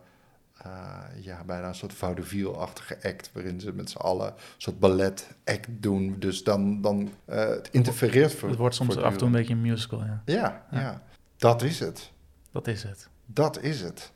[0.66, 5.68] uh, ja, bijna een soort vaudeville-achtige act, waarin ze met z'n allen een soort ballet-act
[5.70, 6.16] doen.
[6.18, 8.48] Dus dan, dan uh, het interfereert voor.
[8.48, 10.22] Het wordt soms af en toe een beetje een musical, ja.
[10.24, 10.80] Ja, ja.
[10.80, 11.02] ja.
[11.36, 12.12] Dat is het.
[12.50, 13.08] Dat is het.
[13.26, 14.12] Dat is het.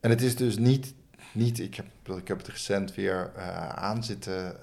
[0.00, 0.94] En het is dus niet,
[1.32, 1.86] niet ik, heb,
[2.18, 4.56] ik heb het recent weer uh, aan, zitten,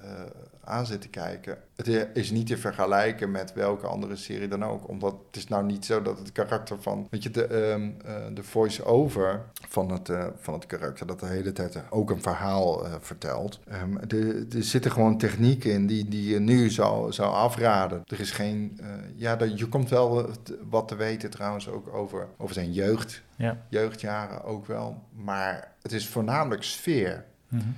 [0.64, 1.58] aan zitten kijken.
[1.76, 4.88] Het is niet te vergelijken met welke andere serie dan ook.
[4.88, 7.06] Omdat het is nou niet zo dat het karakter van...
[7.10, 11.06] Weet je, de, um, uh, de voice-over van het, van het karakter...
[11.06, 13.60] dat de hele tijd ook een verhaal vertelt.
[13.72, 18.02] Um, er, er zitten gewoon technieken in die, die je nu zou, zou afraden.
[18.06, 18.80] Er is geen...
[19.14, 20.30] ja, de, je komt wel
[20.68, 23.22] wat te weten trouwens ook over, over zijn jeugd.
[23.36, 23.56] Ja.
[23.68, 25.02] Jeugdjaren ook wel.
[25.12, 27.24] Maar het is voornamelijk sfeer.
[27.48, 27.76] -hmm.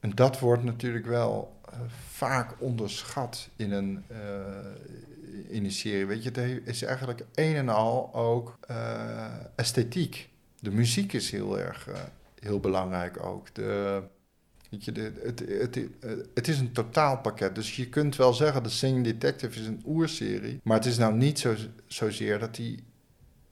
[0.00, 4.16] En dat wordt natuurlijk wel uh, vaak onderschat in een, uh,
[5.48, 6.06] in serie.
[6.06, 10.28] Weet je, het is eigenlijk een en al ook uh, esthetiek.
[10.60, 11.88] De muziek is heel erg
[12.40, 13.54] heel belangrijk ook.
[13.54, 14.02] De,
[14.70, 15.88] weet je, het, het, het,
[16.34, 17.54] het, is een totaalpakket.
[17.54, 20.60] Dus je kunt wel zeggen, de Singing Detective is een oerserie.
[20.62, 21.54] Maar het is nou niet zo,
[21.86, 22.84] zozeer dat die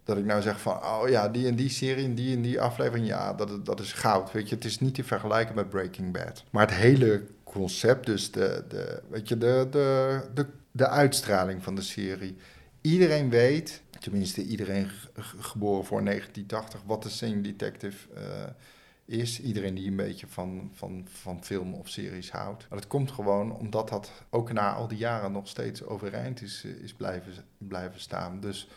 [0.04, 2.60] dat ik nou zeg van, oh ja, die en die serie en die en die
[2.60, 4.32] aflevering, ja, dat, dat is goud.
[4.32, 6.44] Weet je, het is niet te vergelijken met Breaking Bad.
[6.50, 11.74] Maar het hele concept, dus de, de, weet je, de, de, de, de uitstraling van
[11.74, 12.36] de serie.
[12.80, 14.90] Iedereen weet, tenminste iedereen
[15.38, 19.40] geboren voor 1980, wat de Singing Detective uh, is.
[19.40, 22.66] Iedereen die een beetje van, van, van film of series houdt.
[22.70, 26.92] Dat komt gewoon omdat dat ook na al die jaren nog steeds overeind is, is
[26.92, 28.40] blijven, blijven staan.
[28.40, 28.68] Dus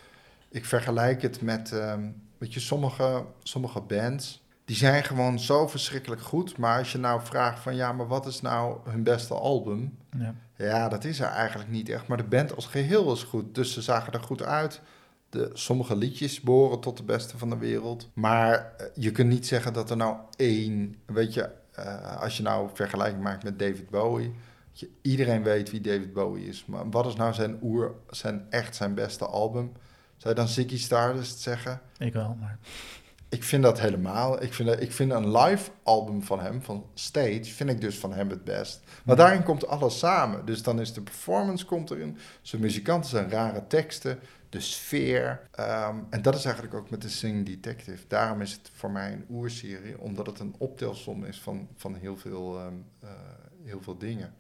[0.53, 6.21] ik vergelijk het met, um, weet je, sommige, sommige bands, die zijn gewoon zo verschrikkelijk
[6.21, 6.57] goed.
[6.57, 9.97] Maar als je nou vraagt van, ja, maar wat is nou hun beste album?
[10.17, 12.07] Ja, ja dat is er eigenlijk niet echt.
[12.07, 13.55] Maar de band als geheel is goed.
[13.55, 14.81] Dus ze zagen er goed uit.
[15.29, 18.09] De, sommige liedjes behoren tot de beste van de wereld.
[18.13, 22.43] Maar uh, je kunt niet zeggen dat er nou één, weet je, uh, als je
[22.43, 24.33] nou vergelijking maakt met David Bowie.
[24.71, 26.65] Je, iedereen weet wie David Bowie is.
[26.65, 29.71] Maar wat is nou zijn oer, zijn echt zijn beste album?
[30.23, 31.81] Zou je dan Ziggy Stardust zeggen?
[31.97, 32.57] Ik wel, maar...
[33.29, 34.43] Ik vind dat helemaal.
[34.43, 38.13] Ik vind, ik vind een live album van hem, van Stage, vind ik dus van
[38.13, 38.81] hem het best.
[39.03, 40.45] Maar daarin komt alles samen.
[40.45, 42.17] Dus dan is de performance komt erin.
[42.41, 44.19] Zijn muzikanten zijn rare teksten.
[44.49, 45.49] De sfeer.
[45.59, 48.03] Um, en dat is eigenlijk ook met de Sing Detective.
[48.07, 49.99] Daarom is het voor mij een oerserie.
[49.99, 53.09] Omdat het een optelsom is van, van heel, veel, um, uh,
[53.63, 54.33] heel veel dingen.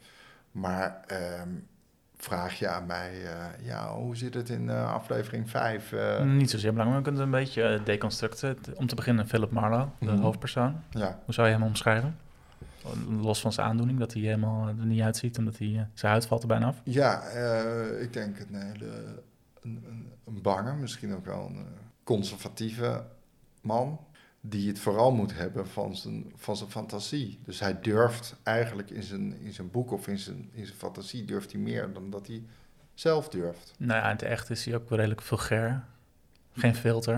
[0.51, 1.05] Maar...
[1.41, 1.67] Um,
[2.23, 3.29] vraag je aan mij, uh,
[3.65, 5.91] ja, hoe zit het in uh, aflevering 5?
[5.91, 6.21] Uh...
[6.23, 8.57] Niet zozeer belangrijk, maar we kunnen een beetje deconstructen.
[8.75, 10.21] Om te beginnen Philip Marlowe, de Mhm.
[10.21, 10.75] hoofdpersoon.
[10.89, 11.19] Ja.
[11.25, 12.17] Hoe zou je hem omschrijven?
[13.21, 16.25] Los van zijn aandoening, dat hij helemaal er niet uitziet en dat hij, zijn huid
[16.25, 16.81] valt er bijna af.
[16.83, 17.21] Ja,
[17.99, 18.85] ik denk een hele
[19.61, 21.65] een, een, een bange, misschien ook wel een
[22.03, 23.03] conservatieve
[23.61, 23.99] man
[24.45, 27.39] die het vooral moet hebben van zijn, van zijn fantasie.
[27.45, 31.25] Dus hij durft eigenlijk in zijn, in zijn boek of in zijn, in zijn fantasie
[31.25, 32.43] durft hij meer dan dat hij
[32.93, 33.73] zelf durft.
[33.77, 35.83] Nou ja, in het echt is hij ook wel redelijk vulgair.
[36.53, 37.13] Geen filter.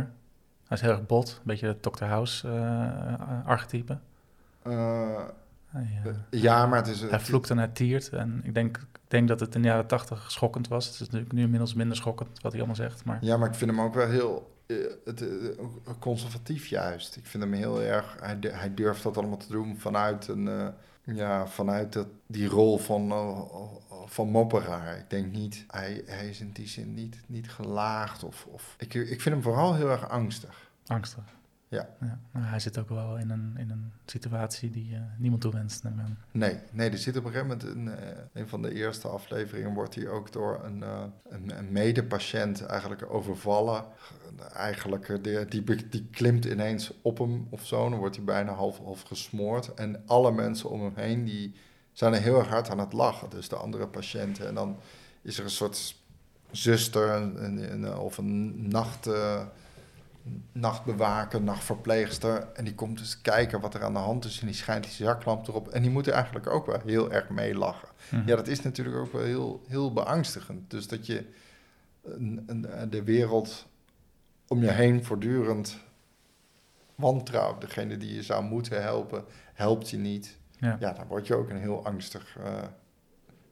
[0.67, 2.03] Hij is heel erg bot, een beetje het Dr.
[2.03, 3.97] House uh, archetype.
[4.67, 5.21] Uh,
[5.65, 7.01] hij, uh, ja, maar het is...
[7.01, 8.09] Hij vloekt en hij tiert.
[8.09, 10.85] En ik denk, ik denk dat het in de jaren tachtig schokkend was.
[10.85, 13.05] Het is natuurlijk nu inmiddels minder schokkend wat hij allemaal zegt.
[13.05, 13.17] Maar...
[13.21, 14.54] Ja, maar ik vind hem ook wel heel
[15.05, 15.49] het, uh,
[15.99, 17.15] conservatief juist.
[17.15, 18.15] Ik vind hem heel erg...
[18.19, 20.67] Hij, hij durft dat allemaal te doen vanuit, een, uh,
[21.03, 23.09] ja, vanuit dat, die rol van,
[24.05, 24.97] van mopperaar.
[24.97, 25.65] Ik denk niet...
[25.67, 28.45] Hij, hij is in die zin niet, niet gelaagd of...
[28.45, 30.69] of ik, ik vind hem vooral heel erg angstig.
[30.87, 31.23] Angstig.
[31.67, 31.89] Ja.
[32.01, 32.19] ja.
[32.31, 35.83] Nou, hij zit ook wel in een, in een situatie die uh, niemand toewenst.
[36.31, 37.93] Nee, nee, er zit op een gegeven moment in uh,
[38.33, 43.13] een van de eerste afleveringen wordt hij ook door een, uh, een, een medepatiënt eigenlijk
[43.13, 43.85] overvallen.
[44.53, 48.77] Eigenlijk, die, die, die klimt ineens op hem of zo, dan wordt hij bijna half,
[48.77, 49.73] half gesmoord.
[49.73, 51.55] En alle mensen om hem heen die
[51.91, 54.47] zijn er heel erg hard aan het lachen, dus de andere patiënten.
[54.47, 54.77] En dan
[55.21, 55.95] is er een soort
[56.51, 59.09] zuster een, een, of een nacht
[60.51, 62.47] nachtbewaker, nachtverpleegster.
[62.53, 64.93] En die komt dus kijken wat er aan de hand is en die schijnt die
[64.93, 65.67] zaklamp erop.
[65.67, 67.87] En die moet er eigenlijk ook wel heel erg mee lachen.
[68.09, 68.27] Mhm.
[68.27, 70.69] Ja, dat is natuurlijk ook wel heel, heel beangstigend.
[70.71, 71.25] Dus dat je
[72.03, 73.67] een, een, de wereld
[74.47, 75.77] om je heen voortdurend
[76.95, 77.61] wantrouwt.
[77.61, 80.37] Degene die je zou moeten helpen, helpt je niet.
[80.57, 82.63] Ja, ja daar word je ook een heel angstig uh,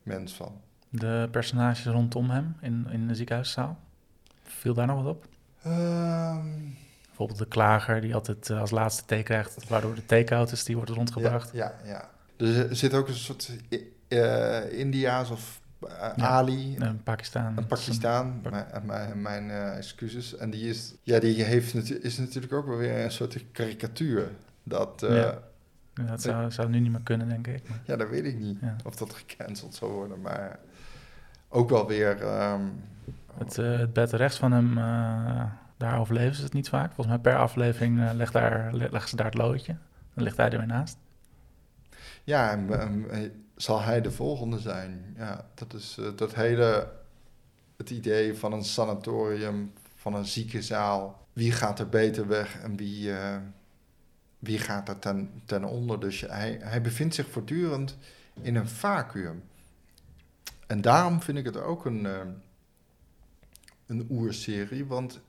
[0.04, 0.62] mens van.
[0.90, 3.80] De personages rondom hem in, in de ziekenhuiszaal,
[4.44, 5.28] viel daar nog wat op?
[5.68, 10.64] Um, Bijvoorbeeld de klager die altijd eh, als laatste thee krijgt, waardoor de theekoud is,
[10.64, 11.50] die wordt rondgebracht.
[11.54, 12.10] Ja, ja, ja.
[12.36, 13.52] Dus er zit ook een soort
[14.08, 16.76] uh, India's of uh, Ali.
[16.80, 17.58] Een Pakistan.
[17.58, 20.36] Een Pakistan, mijn, mijn, mijn excuses.
[20.36, 24.32] En die, is, ja, die heeft, is natuurlijk ook wel weer een soort karikatuur.
[24.64, 25.40] Dat, ja.
[25.94, 27.70] dat zou, zou nu niet meer kunnen, denk ik.
[27.70, 27.82] Maar.
[27.86, 28.58] Ja, dat weet ik niet.
[28.86, 30.22] Of dat gecanceld zou worden.
[30.22, 30.60] Maar
[31.50, 32.22] ook wel weer...
[32.52, 32.92] Um,
[33.38, 35.44] het, uh, het bed rechts van hem, uh,
[35.78, 36.94] daar overleven ze het niet vaak.
[36.94, 39.76] Volgens mij per aflevering uh, legt daar, leggen ze daar het loodje.
[40.14, 40.98] Dan ligt hij er weer naast.
[42.24, 43.06] Ja, en,
[43.56, 45.16] zal hij de volgende zijn?
[45.18, 46.92] Ja, dat is dat hele...
[47.78, 51.28] Het idee van een sanatorium, van een ziekenzaal.
[51.34, 53.12] Wie gaat er beter weg en wie,
[54.40, 56.00] wie gaat er ten, ten onder?
[56.00, 57.98] Dus hij, hij bevindt zich voortdurend
[58.42, 59.44] in een vacuüm.
[60.68, 62.08] En daarom vind ik het ook een
[63.94, 65.20] een oerserie, want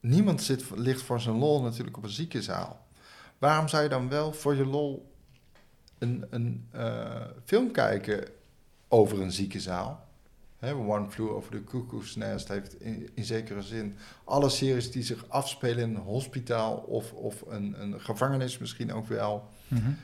[0.00, 2.86] niemand zit, ligt voor zijn lol natuurlijk op een ziekenzaal.
[3.38, 5.12] Waarom zou je dan wel voor je lol
[5.98, 8.28] een, een uh, film kijken
[8.88, 10.08] over een ziekenzaal?
[10.58, 15.28] He, One Flew Over the Cuckoo's Nest heeft in, zekere zin alle series die zich
[15.28, 19.48] afspelen in een hospitaal of, of een, een gevangenis misschien ook wel.
[19.68, 19.96] Mm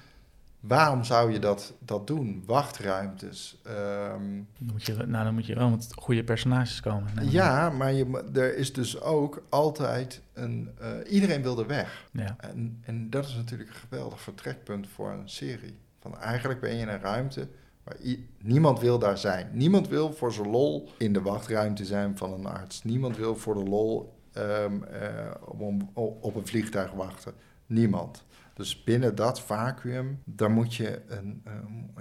[0.60, 2.42] Waarom zou je dat, dat doen?
[2.46, 3.60] Wachtruimtes.
[3.66, 7.30] Um, dan, moet je, nou, dan moet je wel met goede personages komen.
[7.30, 10.70] Ja, maar je, er is dus ook altijd een...
[10.80, 12.08] Uh, iedereen wil er weg.
[12.10, 12.36] Ja.
[12.38, 15.76] En, en dat is natuurlijk een geweldig vertrekpunt voor een serie.
[16.00, 17.48] Van eigenlijk ben je in een ruimte
[17.84, 17.96] waar
[18.42, 19.50] niemand wil daar zijn.
[19.52, 22.84] Niemand wil voor zijn lol in de wachtruimte zijn van een arts.
[22.84, 25.30] Niemand wil voor de lol um, uh,
[25.94, 27.32] op, op een vliegtuig wachten.
[27.66, 28.24] Niemand.
[28.56, 31.42] Dus binnen dat vacuüm, daar moet je een,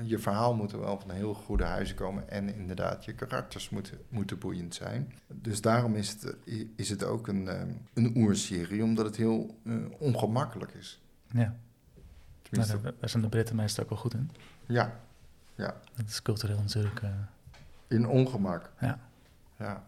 [0.01, 3.97] je verhaal moet er wel van heel goede huizen komen en inderdaad je karakters moeten,
[4.09, 5.13] moeten boeiend zijn.
[5.27, 6.35] Dus daarom is het,
[6.75, 7.61] is het ook een, uh,
[7.93, 11.01] een oerserie, omdat het heel uh, ongemakkelijk is.
[11.31, 11.55] Ja.
[12.51, 14.31] Nou, daar, zijn de Britten meestal ook wel goed in.
[14.65, 14.99] Ja,
[15.55, 15.75] ja.
[15.95, 17.01] Dat is cultureel natuurlijk.
[17.87, 18.71] In ongemak.
[18.79, 18.99] Ja.
[19.57, 19.83] ja.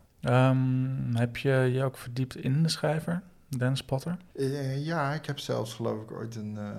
[0.50, 3.22] Um, heb je je ook verdiept in de schrijver?
[3.48, 4.18] Dennis Potter?
[4.34, 6.72] Uh, ja, ik heb zelfs geloof ik ooit een, uh,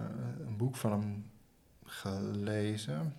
[0.46, 1.30] een boek van hem
[1.84, 3.14] gelezen.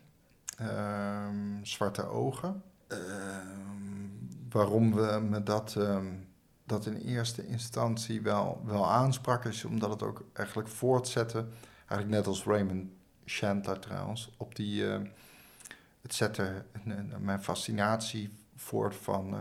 [0.62, 1.28] Uh,
[1.62, 2.64] Zwarte Ogen.
[2.88, 3.00] Ehm,
[4.50, 6.08] waarom we me dat, ehm,
[6.66, 11.46] dat in eerste instantie wel, wel aansprak, is omdat het ook eigenlijk voortzette,
[11.78, 12.90] eigenlijk net als Raymond
[13.26, 14.84] Chandler trouwens, op die,
[16.02, 16.66] het zette
[17.20, 19.36] mijn fascinatie voort van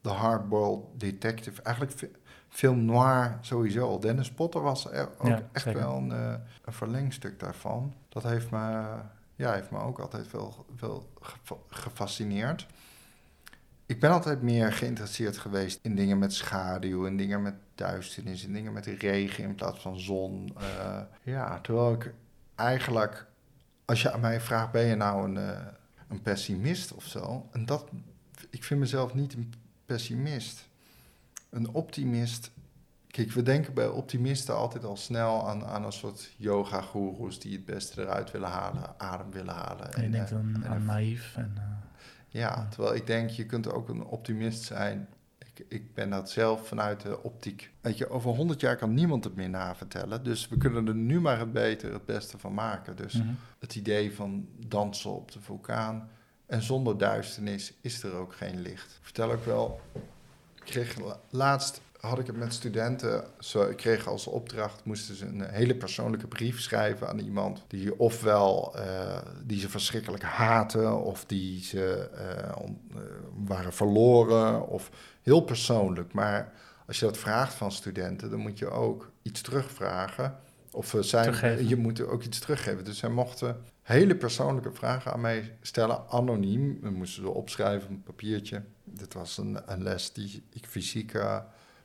[0.00, 1.62] de hardboiled detective.
[1.62, 2.17] Eigenlijk
[2.48, 3.98] film noir sowieso.
[3.98, 6.34] Dennis Potter was er ook echt wel een, uh,
[6.64, 7.94] een, verlengstuk daarvan.
[8.08, 8.96] Dat heeft me,
[9.34, 11.12] ja, heeft me ook altijd wel, wel
[11.68, 12.66] gefascineerd.
[13.86, 18.52] Ik ben altijd meer geïnteresseerd geweest in dingen met schaduw, in dingen met duisternis, in
[18.52, 20.54] dingen met regen in plaats van zon.
[20.60, 22.14] Uh, ja, terwijl ik
[22.54, 23.26] eigenlijk,
[23.84, 25.66] als je aan mij vraagt, ben je nou een, uh,
[26.08, 27.48] een pessimist of zo?
[27.52, 27.88] En dat,
[28.50, 29.52] ik vind mezelf niet een
[29.86, 30.67] pessimist
[31.50, 32.50] een optimist.
[33.06, 37.64] Kijk, we denken bij optimisten altijd al snel aan, aan een soort yoga-goeroes die het
[37.64, 39.92] beste eruit willen halen, adem willen halen.
[39.92, 41.36] En je denkt dan en, aan naïef.
[41.36, 41.62] En, uh,
[42.28, 45.08] ja, terwijl ik denk, je kunt ook een optimist zijn.
[45.38, 47.72] Ik, ik ben dat zelf vanuit de optiek.
[47.80, 50.24] Weet je, over honderd jaar kan niemand het meer navertellen.
[50.24, 52.96] Dus we kunnen er nu maar het beter, het beste van maken.
[52.96, 53.28] Dus mhm.
[53.58, 56.08] het idee van dansen op de vulkaan.
[56.46, 58.90] En zonder duisternis is er ook geen licht.
[58.90, 59.80] Ik vertel ook wel
[60.68, 60.96] kreeg
[61.30, 63.24] laatst had ik het met studenten.
[63.38, 67.98] Zo, ik kreeg als opdracht, moesten ze een hele persoonlijke brief schrijven aan iemand die
[67.98, 72.70] ofwel uh, die ze verschrikkelijk haten, of die ze uh,
[73.46, 74.90] waren verloren, of
[75.22, 76.12] heel persoonlijk.
[76.12, 76.52] Maar
[76.86, 80.36] als je dat vraagt van studenten, dan moet je ook iets terugvragen.
[80.70, 82.84] Of eh, zijn, je moet ook iets teruggeven.
[82.84, 86.78] Dus zij mochten hele persoonlijke vragen aan mij stellen, anoniem.
[86.80, 88.62] We moesten ze opschrijven op een papiertje.
[88.84, 91.38] Dit was een, les die ik fysiek uh,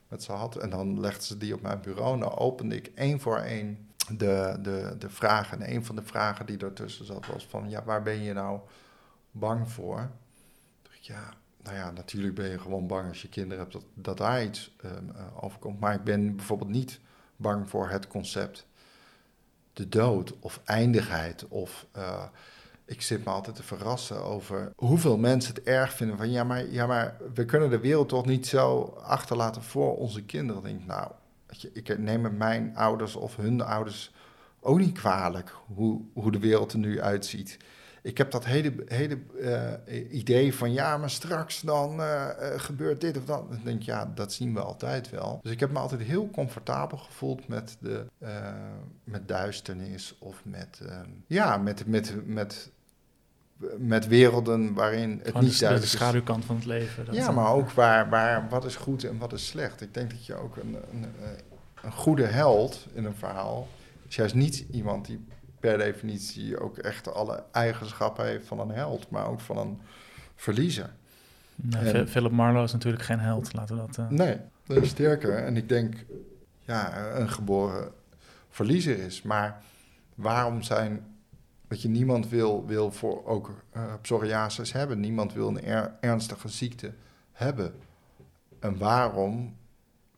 [0.08, 0.56] met ze had.
[0.56, 2.18] En dan legden ze die op mijn bureau.
[2.18, 3.88] Nou opende ik één voor één
[4.18, 5.62] de, de, de vragen.
[5.62, 7.70] En een van de vragen die ertussen zat was van...
[7.70, 8.60] ja, waar ben je nou
[9.32, 10.10] bang voor?
[11.00, 13.74] ja, nou ja, natuurlijk ben je gewoon bang als je kinderen hebt...
[13.74, 14.92] dat, dat daar iets uh,
[15.44, 15.80] overkomt.
[15.80, 17.00] Maar ik ben bijvoorbeeld niet
[17.36, 18.68] bang voor het concept
[19.74, 21.48] de dood of eindigheid.
[21.48, 22.24] Of uh,
[22.86, 26.72] ik zit me altijd te verrassen over hoeveel mensen het erg vinden van ja, maar,
[26.72, 30.64] ja, maar we kunnen de wereld toch niet zo achterlaten voor onze kinderen.
[30.64, 31.12] Denk, nou,
[31.74, 34.12] ik neem mijn ouders of hun ouders
[34.60, 37.58] ook niet kwalijk hoe, hoe de wereld er nu uitziet
[38.04, 39.18] ik heb dat hele, hele
[39.88, 43.50] uh, idee van ja, maar straks dan uh, gebeurt dit of dat.
[43.50, 45.39] Dan denk ik, ja, dat zien we altijd wel.
[45.44, 48.06] Dus ik heb me altijd heel comfortabel gevoeld met, de,
[49.04, 50.82] met duisternis of met,
[51.28, 52.72] ja, met, met, met,
[53.78, 55.92] met werelden waarin het Gewoon niet duidelijk is.
[55.92, 57.06] De schaduwkant van het leven.
[57.12, 59.82] ja, maar ook waar, waar, wat is goed en wat is slecht.
[59.82, 61.06] Ik denk dat je ook een, een,
[61.82, 63.68] een goede held in een verhaal
[64.08, 65.26] is juist niet iemand die
[65.63, 69.82] per definitie ook echt alle eigenschappen heeft van een held, maar ook van een
[70.36, 70.93] verliezer.
[71.56, 73.97] Nee, Philip Marlowe is natuurlijk geen held, laten we dat...
[73.97, 74.10] Uh...
[74.10, 75.38] Nee, dat is sterker.
[75.38, 76.06] En ik denk,
[76.60, 77.91] ja, een geboren
[78.49, 79.21] verliezer is.
[79.21, 79.62] Maar
[80.15, 81.15] waarom zijn...
[81.67, 84.99] Dat je niemand wil, wil voor ook uh, psoriasis hebben.
[84.99, 85.63] Niemand wil een
[85.99, 86.93] ernstige ziekte
[87.32, 87.73] hebben.
[88.60, 89.56] En waarom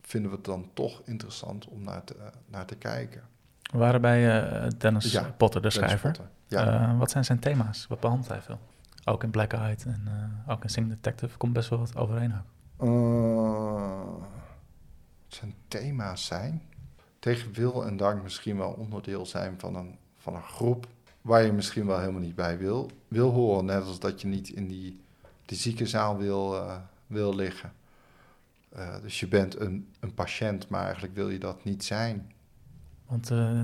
[0.01, 2.15] vinden we het dan toch interessant om naar te,
[2.47, 3.21] naar te kijken?
[3.75, 6.15] We waren bij uh, Dennis Potter, de schrijver.
[6.47, 6.91] Ja.
[6.91, 7.87] Uh, wat zijn zijn thema's?
[7.87, 8.59] Wat behandelt hij veel?
[9.05, 12.33] Ook in Black Eyed en uh, ook in Sing Detective komt best wel wat overeen
[12.33, 12.45] ook.
[15.27, 16.61] zijn thema's zijn?
[17.19, 20.87] Tegen wil en dank misschien wel onderdeel zijn van een, van een groep
[21.21, 23.65] waar je misschien wel helemaal niet bij wil, wil horen.
[23.65, 25.01] Net als dat je niet in die,
[25.45, 26.61] die ziekenzaal wil,
[27.07, 27.73] wil liggen.
[29.01, 32.33] dus je bent een, een patiënt, maar eigenlijk wil je dat niet zijn.
[33.07, 33.59] Want uh,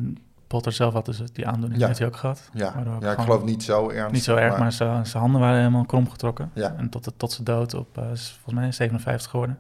[0.48, 1.88] Potter zelf had dus die aandoening ja.
[1.88, 2.50] heeft hij ook gehad.
[2.54, 4.12] Ja, ja ik geloof niet zo ernstig.
[4.12, 6.52] Niet zo erg, maar, zijn handen waren helemaal krom getrokken.
[6.54, 6.76] Ja.
[6.78, 9.60] En tot, tot zijn dood op, uh, volgens mij 57 geworden.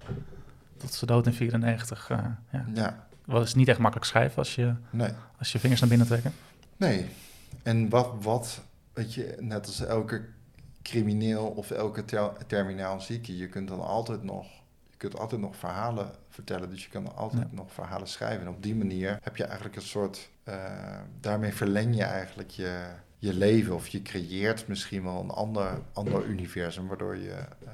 [0.77, 2.09] Tot zijn dood in 94.
[2.09, 2.17] Uh,
[2.51, 2.65] ja.
[2.73, 3.07] ja.
[3.25, 5.09] Wat is niet echt makkelijk schrijven als je, nee.
[5.39, 6.33] als je vingers naar binnen trekken.
[6.77, 7.09] Nee.
[7.63, 8.61] En wat, wat,
[8.93, 10.25] weet je, net als elke
[10.81, 14.45] crimineel of elke ter, terminaal zieke, je kunt dan altijd nog
[15.01, 16.69] kunt altijd nog verhalen vertellen.
[16.69, 18.45] Dus je kan altijd nog verhalen schrijven.
[18.45, 20.29] En op die manier heb je eigenlijk een soort.
[20.43, 23.75] Uh, daarmee verleng je eigenlijk je, je leven.
[23.75, 26.87] Of je creëert misschien wel een ander, ander universum.
[26.87, 27.69] Waardoor je uh,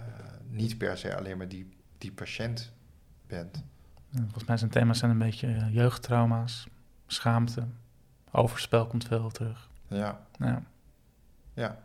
[0.49, 2.71] niet per se alleen maar die, die patiënt
[3.27, 3.63] bent.
[4.11, 6.67] Volgens mij zijn thema's zijn een beetje eh, jeugdtrauma's,
[7.07, 7.67] schaamte,
[8.31, 9.69] overspel komt veel terug.
[9.87, 10.25] Ja.
[10.39, 10.63] Ja.
[11.53, 11.79] ja.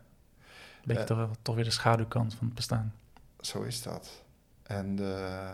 [0.85, 2.95] Beetje toch, toch weer de schaduwkant van het bestaan.
[3.41, 4.22] Zo is dat.
[4.73, 5.51] En de,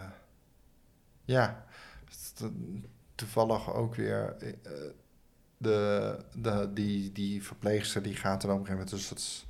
[1.24, 1.64] ja,
[3.14, 4.52] toevallig ook weer uh,
[5.56, 9.46] de, de, die, die verpleegster die gaat er op een gegeven moment een soort,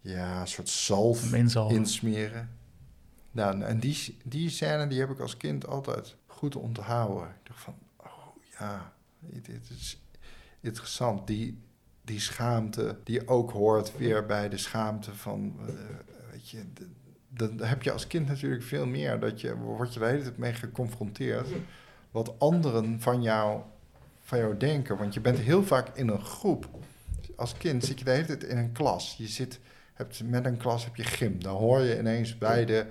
[0.00, 1.32] ja, een soort zalf
[1.68, 2.50] insmeren.
[3.30, 7.28] Nou, en die, die scène die heb ik als kind altijd goed onthouden.
[7.28, 10.00] Ik dacht van, oh ja, dit is
[10.60, 11.26] interessant.
[11.26, 11.62] Die,
[12.02, 15.74] die schaamte die ook hoort weer bij de schaamte van, uh,
[16.30, 16.88] weet je, de,
[17.36, 19.20] dan heb je als kind natuurlijk veel meer.
[19.20, 21.48] Dat je, word je de hele tijd mee geconfronteerd.
[22.10, 23.60] Wat anderen van jou,
[24.20, 24.96] van jou denken.
[24.96, 26.68] Want je bent heel vaak in een groep.
[27.36, 29.14] Als kind zit je de hele tijd in een klas.
[29.18, 29.60] Je zit,
[29.94, 31.42] hebt, met een klas heb je gym.
[31.42, 32.86] Dan hoor je ineens bij de,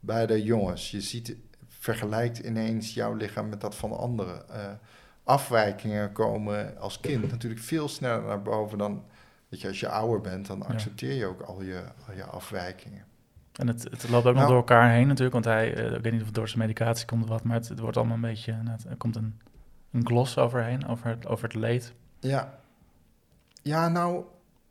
[0.00, 0.90] bij de jongens.
[0.90, 1.36] Je ziet,
[1.68, 4.44] vergelijkt ineens jouw lichaam met dat van anderen.
[4.50, 4.56] Uh,
[5.24, 9.04] afwijkingen komen als kind natuurlijk veel sneller naar boven dan...
[9.48, 13.04] Weet je, als je ouder bent, dan accepteer je ook al je, al je afwijkingen.
[13.52, 14.46] En het, het loopt ook nog nou.
[14.46, 17.06] door elkaar heen natuurlijk, want hij, uh, ik weet niet of het door zijn medicatie
[17.06, 19.40] komt of wat, maar het, het wordt allemaal een beetje, nou, er komt een,
[19.92, 21.92] een gloss overheen, over het, over het leed.
[22.20, 22.58] Ja.
[23.62, 24.24] Ja, nou...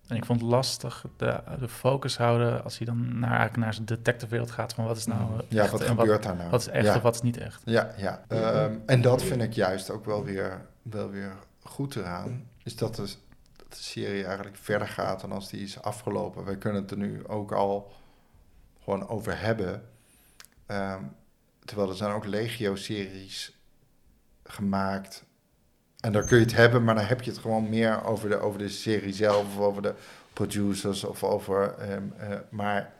[0.07, 3.73] En ik vond het lastig de, de focus houden als hij dan naar, eigenlijk naar
[3.73, 5.41] zijn detective wereld gaat van wat is nou mm.
[5.47, 6.49] Ja, wat gebeurt wat, daar nou?
[6.49, 7.61] Wat is echt of wat is niet echt?
[7.65, 8.23] Ja, ja.
[8.27, 12.95] Um, en dat vind ik juist ook wel weer, wel weer goed eraan, is dat
[12.95, 13.01] de,
[13.55, 16.45] dat de serie eigenlijk verder gaat dan als die is afgelopen.
[16.45, 17.91] Wij kunnen het er nu ook al
[18.89, 19.89] gewoon over hebben.
[20.65, 21.03] Ehm,
[21.65, 23.59] terwijl er zijn ook legio-series
[24.43, 25.25] gemaakt.
[25.99, 28.37] En daar kun je het hebben, maar dan heb je het gewoon meer over de,
[28.37, 29.93] over de serie zelf of over de
[30.33, 31.91] producers of over.
[31.91, 32.93] Um, uh, maar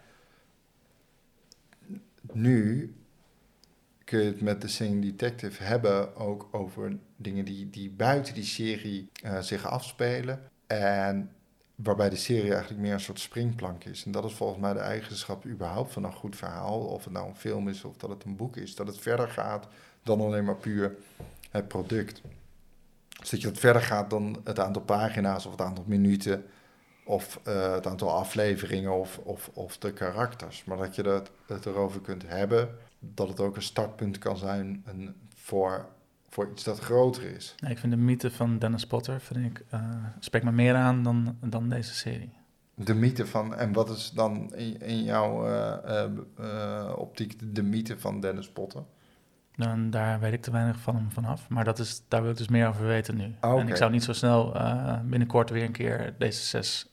[2.32, 2.96] nu
[4.04, 8.44] kun je het met de Singing Detective hebben ook over dingen die, die buiten die
[8.44, 10.50] serie uh, zich afspelen.
[10.68, 11.32] En
[11.84, 14.06] waarbij de serie eigenlijk meer een soort springplank is.
[14.06, 16.80] En dat is volgens mij de eigenschap überhaupt van een goed verhaal.
[16.80, 18.76] Of het nou een film is of dat het een boek is.
[18.76, 19.68] Dat het verder gaat
[20.04, 20.96] dan alleen maar puur
[21.50, 22.22] het product.
[23.20, 26.46] Dus dat je het verder gaat dan het aantal pagina's of het aantal minuten
[27.04, 30.64] of uh, het aantal afleveringen of, of, of de karakters.
[30.64, 34.84] Maar dat je het, het erover kunt hebben, dat het ook een startpunt kan zijn
[34.86, 35.90] een, voor,
[36.30, 37.56] voor iets dat groter is.
[37.68, 39.82] ik vind de mythe van Dennis Potter, vind ik, uh,
[40.20, 42.34] spreekt me meer aan dan, dan deze serie.
[42.76, 48.20] De mythe van, en wat is dan in, in jouw uh, optiek de mythe van
[48.20, 48.84] Dennis Potter?
[49.56, 51.50] Dan, daar weet ik te weinig van hem vanaf.
[51.50, 53.36] Maar dat is, daar wil ik dus meer over weten nu.
[53.40, 54.56] En ik zou niet zo snel
[55.06, 56.90] binnenkort weer een keer deze zes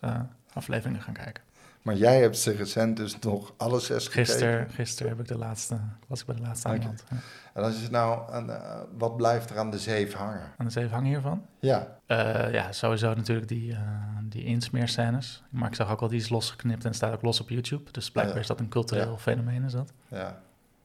[0.52, 1.42] afleveringen gaan kijken.
[1.86, 5.78] Maar jij hebt ze recent dus nog alle zes gisteren, Gisteren heb ik de laatste,
[6.06, 6.80] was ik bij de laatste okay.
[6.80, 6.96] aan.
[7.54, 10.52] En als je nou, aan, uh, wat blijft er aan de zeef hangen?
[10.56, 11.46] Aan de zeef hangen hiervan?
[11.58, 11.98] Ja.
[12.50, 13.76] ja, sowieso natuurlijk die,
[14.22, 15.42] die insmeerscènes.
[15.48, 17.90] Maar ik zag ook al die is losgeknipt en staat ook los op YouTube.
[17.90, 19.18] Dus blijkbaar is dat een cultureel ja.
[19.18, 19.92] fenomeen is dat.
[20.08, 20.40] Ja.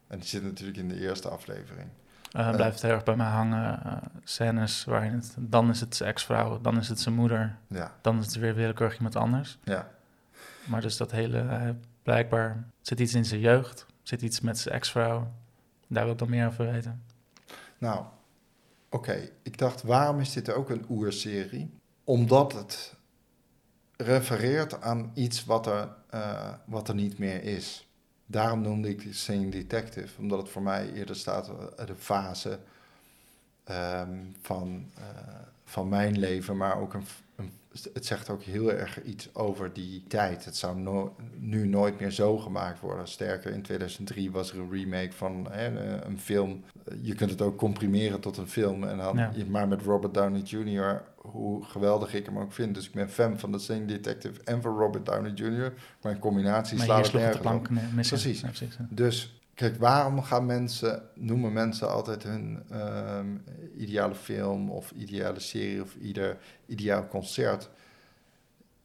[0.08, 1.88] En die zit natuurlijk in de eerste aflevering.
[2.36, 3.80] Uh, blijft heel erg bij mij hangen.
[3.86, 3.94] Uh,
[4.24, 7.92] scènes waarin het, dan is het zijn ex-vrouw, dan is het zijn moeder, ja.
[8.02, 9.58] dan is het weer willekeurig iemand anders.
[9.64, 9.88] Ja.
[10.72, 11.70] Maar dus dat hele, uh,
[12.04, 15.32] blijkbaar zit iets in zijn jeugd, zit iets met zijn ex-vrouw.
[15.88, 17.04] Daar wil ik dan meer over weten.
[17.78, 18.06] Nou,
[18.90, 19.30] oké.
[19.42, 21.70] Ik dacht, waarom is dit ook een oerserie?
[22.04, 22.96] Omdat het
[23.98, 25.90] refereert aan iets wat er,
[26.66, 27.88] wat er niet meer is.
[28.26, 32.60] Daarom noemde ik die Singing Detective, omdat het voor mij eerder staat uh, de fase
[33.70, 34.92] um, van,
[35.64, 37.06] van mijn leven, maar ook een,
[37.94, 40.46] het zegt ook heel erg iets over die tijd.
[40.46, 43.08] Het zou no nu nooit meer zo gemaakt worden.
[43.08, 46.64] Sterker, in 2003 was er een remake van hè, een film.
[47.02, 49.32] Je kunt het ook comprimeren tot een film, en dan, ja.
[49.48, 52.76] maar met Robert Downey Jr hoe geweldig ik hem ook vind.
[52.76, 55.74] Dus ik ben fan van de Sing Detective en van Robert Downey Jr.
[56.02, 57.70] Maar in combinatie slaat het nergens op.
[57.94, 58.42] Precies.
[58.42, 63.44] Ja, precies Dus kijk, waarom gaan mensen, noemen mensen altijd hun um,
[63.78, 67.70] ideale film of ideale serie of ieder ideaal concert?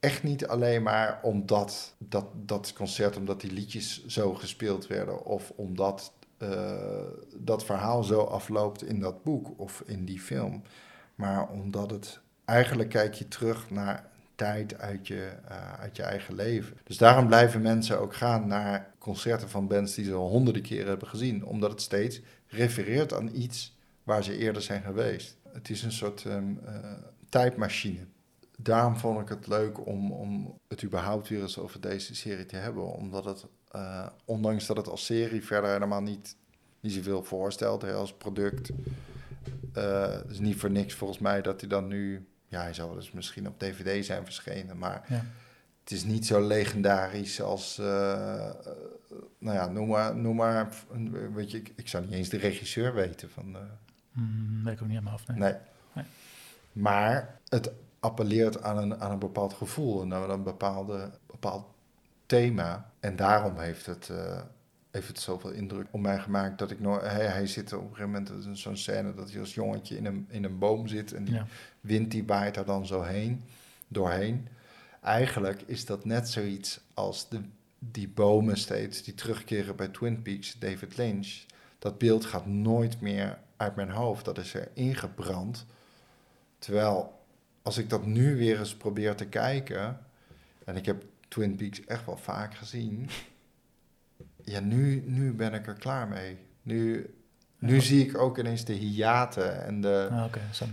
[0.00, 5.52] Echt niet alleen maar omdat dat, dat concert, omdat die liedjes zo gespeeld werden of
[5.56, 6.72] omdat uh,
[7.36, 10.62] dat verhaal zo afloopt in dat boek of in die film.
[11.14, 16.34] Maar omdat het eigenlijk kijk je terug naar tijd uit je, uh, uit je eigen
[16.34, 16.76] leven.
[16.84, 20.88] Dus daarom blijven mensen ook gaan naar concerten van bands die ze al honderden keren
[20.88, 25.36] hebben gezien, omdat het steeds refereert aan iets waar ze eerder zijn geweest.
[25.52, 26.92] Het is een soort um, uh,
[27.28, 28.06] tijdmachine.
[28.58, 32.56] Daarom vond ik het leuk om, om het überhaupt weer eens over deze serie te
[32.56, 36.36] hebben, omdat het, uh, ondanks dat het als serie verder helemaal niet,
[36.80, 38.70] niet zoveel voorstelt als product,
[39.72, 42.26] het is niet voor niks volgens mij dat hij dan nu
[42.56, 45.24] ja, hij zou dus misschien op DVD zijn verschenen, maar ja.
[45.80, 47.86] het is niet zo legendarisch als, uh,
[49.38, 50.68] nou ja, noem maar, noem maar
[51.34, 53.56] weet je, ik, ik, zou niet eens de regisseur weten van.
[54.12, 55.38] Mm, weet ik ook niet mijn hoofd, nee.
[55.38, 55.54] nee.
[55.92, 56.04] nee.
[56.72, 61.66] Maar het appelleert aan een, aan een bepaald gevoel en aan een bepaalde, bepaald
[62.26, 62.90] thema.
[63.00, 64.40] En daarom heeft het, uh,
[64.96, 67.02] heeft het zoveel indruk op mij gemaakt dat ik nooit.
[67.02, 70.26] Hij, hij zit op een gegeven moment zo'n scène dat hij als jongetje in een,
[70.28, 71.46] in een boom zit en die ja.
[71.80, 73.44] wind die waait er dan zo heen,
[73.88, 74.48] doorheen.
[75.02, 77.40] Eigenlijk is dat net zoiets als de,
[77.78, 81.44] die bomen steeds die terugkeren bij Twin Peaks, David Lynch.
[81.78, 84.24] Dat beeld gaat nooit meer uit mijn hoofd.
[84.24, 85.66] Dat is er ingebrand.
[86.58, 87.20] Terwijl
[87.62, 90.00] als ik dat nu weer eens probeer te kijken,
[90.64, 93.08] en ik heb Twin Peaks echt wel vaak gezien
[94.46, 96.38] ja, nu, nu ben ik er klaar mee.
[96.62, 97.10] Nu,
[97.58, 97.80] nu ja.
[97.80, 100.08] zie ik ook ineens de hiaten en de...
[100.10, 100.68] Ah, Oké, okay,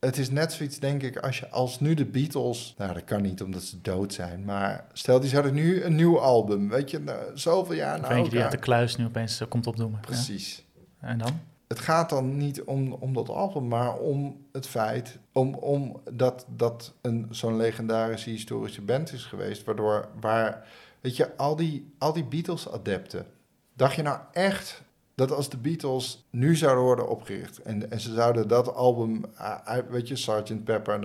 [0.00, 2.74] Het is net zoiets, denk ik, als, je, als nu de Beatles...
[2.78, 6.20] Nou, dat kan niet omdat ze dood zijn, maar stel die zouden nu een nieuw
[6.20, 8.30] album, weet je, nou, zoveel jaar na elkaar.
[8.30, 10.00] die uit de kluis nu opeens uh, komt opdoemen.
[10.00, 10.64] Precies.
[11.00, 11.08] Ja.
[11.08, 11.40] En dan?
[11.68, 15.18] Het gaat dan niet om, om dat album, maar om het feit...
[15.32, 19.64] om, om dat, dat een, zo'n legendarische historische band is geweest...
[19.64, 20.08] waardoor...
[20.20, 20.66] waar
[21.04, 23.26] Weet je, al die, al die Beatles-adepten.
[23.72, 24.82] Dacht je nou echt
[25.14, 27.62] dat als de Beatles nu zouden worden opgericht...
[27.62, 30.64] en, en ze zouden dat album, uh, weet je, Sgt.
[30.64, 31.00] Pepper...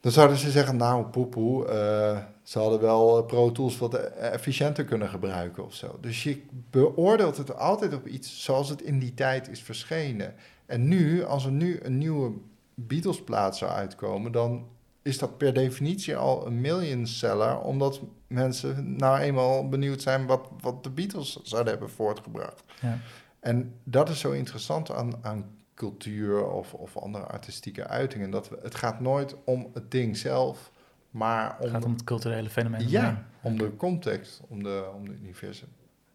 [0.00, 5.08] dan zouden ze zeggen, nou, poepoe, uh, ze hadden wel Pro Tools wat efficiënter kunnen
[5.08, 5.98] gebruiken of zo.
[6.00, 10.34] Dus je beoordeelt het altijd op iets zoals het in die tijd is verschenen.
[10.66, 12.32] En nu, als er nu een nieuwe
[12.74, 14.32] Beatles-plaat zou uitkomen...
[14.32, 14.66] dan
[15.06, 20.48] is dat per definitie al een million seller, omdat mensen nou eenmaal benieuwd zijn wat,
[20.60, 22.64] wat de Beatles zouden hebben voortgebracht.
[22.80, 22.98] Ja.
[23.40, 25.44] En dat is zo interessant aan, aan
[25.74, 28.30] cultuur of, of andere artistieke uitingen.
[28.30, 30.70] Dat we, het gaat nooit om het ding zelf,
[31.10, 31.64] maar om...
[31.64, 32.88] Het gaat om het culturele fenomeen.
[32.88, 35.68] Ja, om de context, om de, om de universum.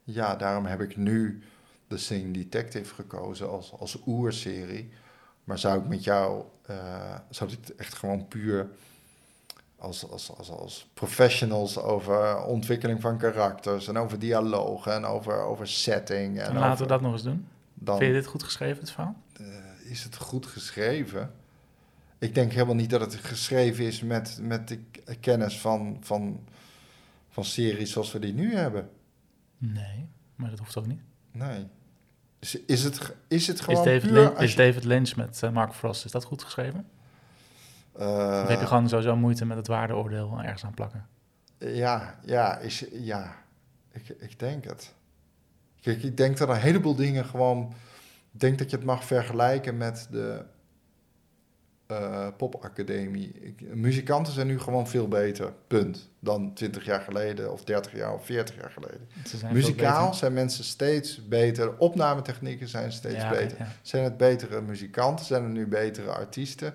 [0.04, 1.44] Ja, daarom heb ik nu
[1.88, 4.90] The Sing Detective gekozen als, als oerserie.
[5.44, 8.70] Maar zou ik met jou, uh, zou dit echt gewoon puur
[9.78, 15.68] als, als, als, als professionals over ontwikkeling van karakters en over dialogen en over, over
[15.68, 16.40] setting.
[16.40, 17.48] En, en laten over, we dat nog eens doen.
[17.74, 19.16] Dan, Vind je dit goed geschreven, het verhaal?
[19.42, 19.48] Uh,
[19.84, 21.32] is het goed geschreven?
[22.20, 24.80] Ik denk helemaal niet dat het geschreven is met, met de
[25.20, 26.48] kennis van, van,
[27.30, 28.90] van series zoals we die nu hebben.
[29.58, 31.02] Nee, maar dat hoeft ook niet.
[31.32, 31.68] Nee.
[32.42, 35.74] Dus is het, is het gewoon is David, Lynch, is David Lynch met uh, Mark
[35.74, 36.88] Frost, is dat goed geschreven?
[38.00, 41.08] Uh, heb je gewoon sowieso moeite met het waardeoordeel ergens aan plakken?
[41.58, 43.36] Ja, ja, is, ja.
[43.92, 44.94] Ik, ik denk het.
[45.82, 47.74] Kijk, ik denk dat een heleboel dingen gewoon...
[48.34, 50.46] Ik denk dat je het mag vergelijken met de
[51.92, 53.56] uh, popacademie.
[53.74, 56.10] Muzikanten zijn nu gewoon veel beter, punt.
[56.20, 59.08] Dan 20 jaar geleden of 30 jaar of 40 jaar geleden.
[59.24, 61.78] Zijn Muzikaal zijn mensen steeds beter.
[61.78, 63.58] Opnametechnieken zijn steeds ja, beter.
[63.58, 63.68] Ja.
[63.82, 65.26] Zijn het betere muzikanten?
[65.26, 66.74] Zijn er nu betere artiesten?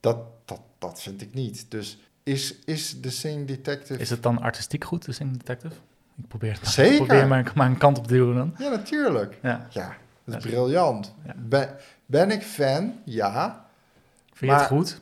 [0.00, 1.66] Dat, dat, dat vind ik niet.
[1.68, 4.00] Dus is, is de Sing Detective...
[4.00, 5.74] Is het dan artistiek goed, de Sing Detective?
[6.16, 6.92] Ik probeer, het Zeker.
[6.92, 8.54] Ik probeer maar, maar een kant op te duwen dan.
[8.58, 9.38] Ja, natuurlijk.
[9.42, 11.14] Ja, ja dat is briljant.
[11.36, 11.68] Ben,
[12.06, 12.94] ben ik fan?
[13.04, 13.63] Ja.
[14.34, 15.00] Vind je het goed?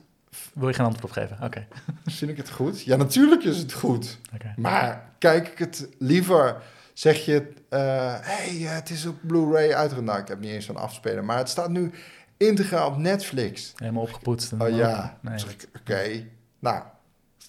[0.55, 1.39] Wil je geen antwoord op geven?
[1.43, 1.66] Oké.
[2.18, 2.83] Vind ik het goed?
[2.83, 4.18] Ja, natuurlijk is het goed.
[4.35, 4.55] Okay.
[4.57, 6.62] Maar kijk ik het liever...
[6.93, 10.07] Zeg je, hé, uh, hey, het is op Blu-ray uitgebracht.
[10.07, 11.24] Nou, ik heb niet eens van afspelen.
[11.24, 11.91] Maar het staat nu
[12.37, 13.72] integraal op Netflix.
[13.76, 14.53] Helemaal opgepoetst.
[14.53, 15.18] Oh ja.
[15.20, 15.45] Nee.
[15.80, 16.24] Oké,
[16.59, 16.83] nou,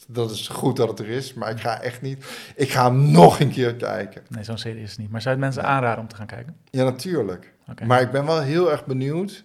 [0.07, 2.25] dat is goed dat het er is, maar ik ga echt niet.
[2.55, 4.23] Ik ga hem nog een keer kijken.
[4.29, 5.09] Nee, zo'n serie is het niet.
[5.09, 6.55] Maar zou je het mensen aanraden om te gaan kijken?
[6.69, 7.53] Ja, natuurlijk.
[7.71, 7.87] Okay.
[7.87, 9.43] Maar ik ben wel heel erg benieuwd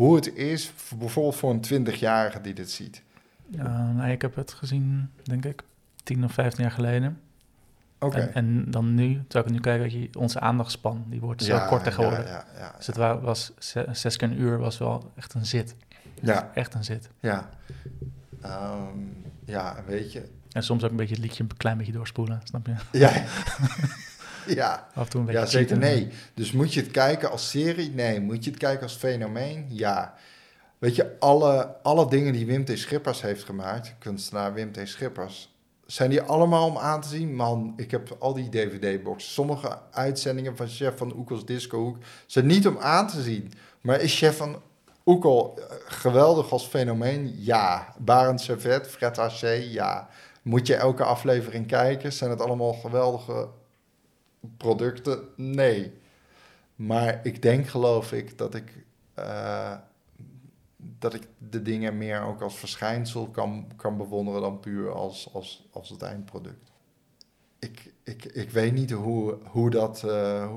[0.00, 3.02] hoe het is, voor, bijvoorbeeld voor een 20-jarige die dit ziet.
[3.50, 5.62] Uh, nou, ik heb het gezien, denk ik,
[6.02, 7.20] 10 of 15 jaar geleden.
[7.98, 8.18] Oké.
[8.18, 11.54] En, en, dan nu, terwijl ik nu kijk, dat je onze aandachtspan, die wordt zo
[11.54, 12.26] ja, korter geworden.
[12.26, 13.52] Ja, ja, dus het was,
[13.92, 15.74] zes keer een uur was wel echt een zit.
[16.22, 16.50] Ja.
[16.54, 17.08] Echt een zit.
[17.20, 17.48] Ja.
[18.44, 20.28] Um, ja, weet je.
[20.52, 22.74] En soms ook een beetje het liedje een klein beetje doorspoelen, snap je?
[22.98, 23.12] Ja.
[24.62, 24.88] ja.
[24.94, 26.08] Af en toe een beetje ja, zeker nee.
[26.34, 27.90] Dus moet je het kijken als serie?
[27.90, 28.20] Nee.
[28.20, 29.66] Moet je het kijken als fenomeen?
[29.68, 30.14] Ja.
[30.78, 32.78] Weet je, alle, alle dingen die Wim T.
[32.78, 34.80] Schippers heeft gemaakt, kunstenaar Wim T.
[34.84, 35.50] Schippers,
[35.86, 37.34] zijn die allemaal om aan te zien?
[37.34, 39.32] Man, ik heb al die DVD-boxen.
[39.32, 41.96] Sommige uitzendingen van Chef van Oekels Discohoek
[42.26, 43.52] zijn niet om aan te zien.
[43.80, 44.62] Maar is Chef van
[45.06, 47.34] Oekel eh, geweldig als fenomeen?
[47.36, 47.94] Ja.
[47.98, 49.40] Barend Servet, Fred AC?
[49.60, 50.08] Ja.
[50.42, 52.12] Moet je elke aflevering kijken?
[52.12, 53.48] Zijn het allemaal geweldige
[54.56, 55.20] producten?
[55.36, 55.92] Nee.
[56.74, 58.84] Maar ik denk, geloof ik, dat ik,
[59.18, 59.76] uh,
[60.76, 65.68] dat ik de dingen meer ook als verschijnsel kan, kan bewonderen dan puur als, als,
[65.70, 66.70] als het eindproduct.
[67.58, 70.02] Ik, ik, ik weet niet hoe, hoe dat.
[70.06, 70.54] Uh,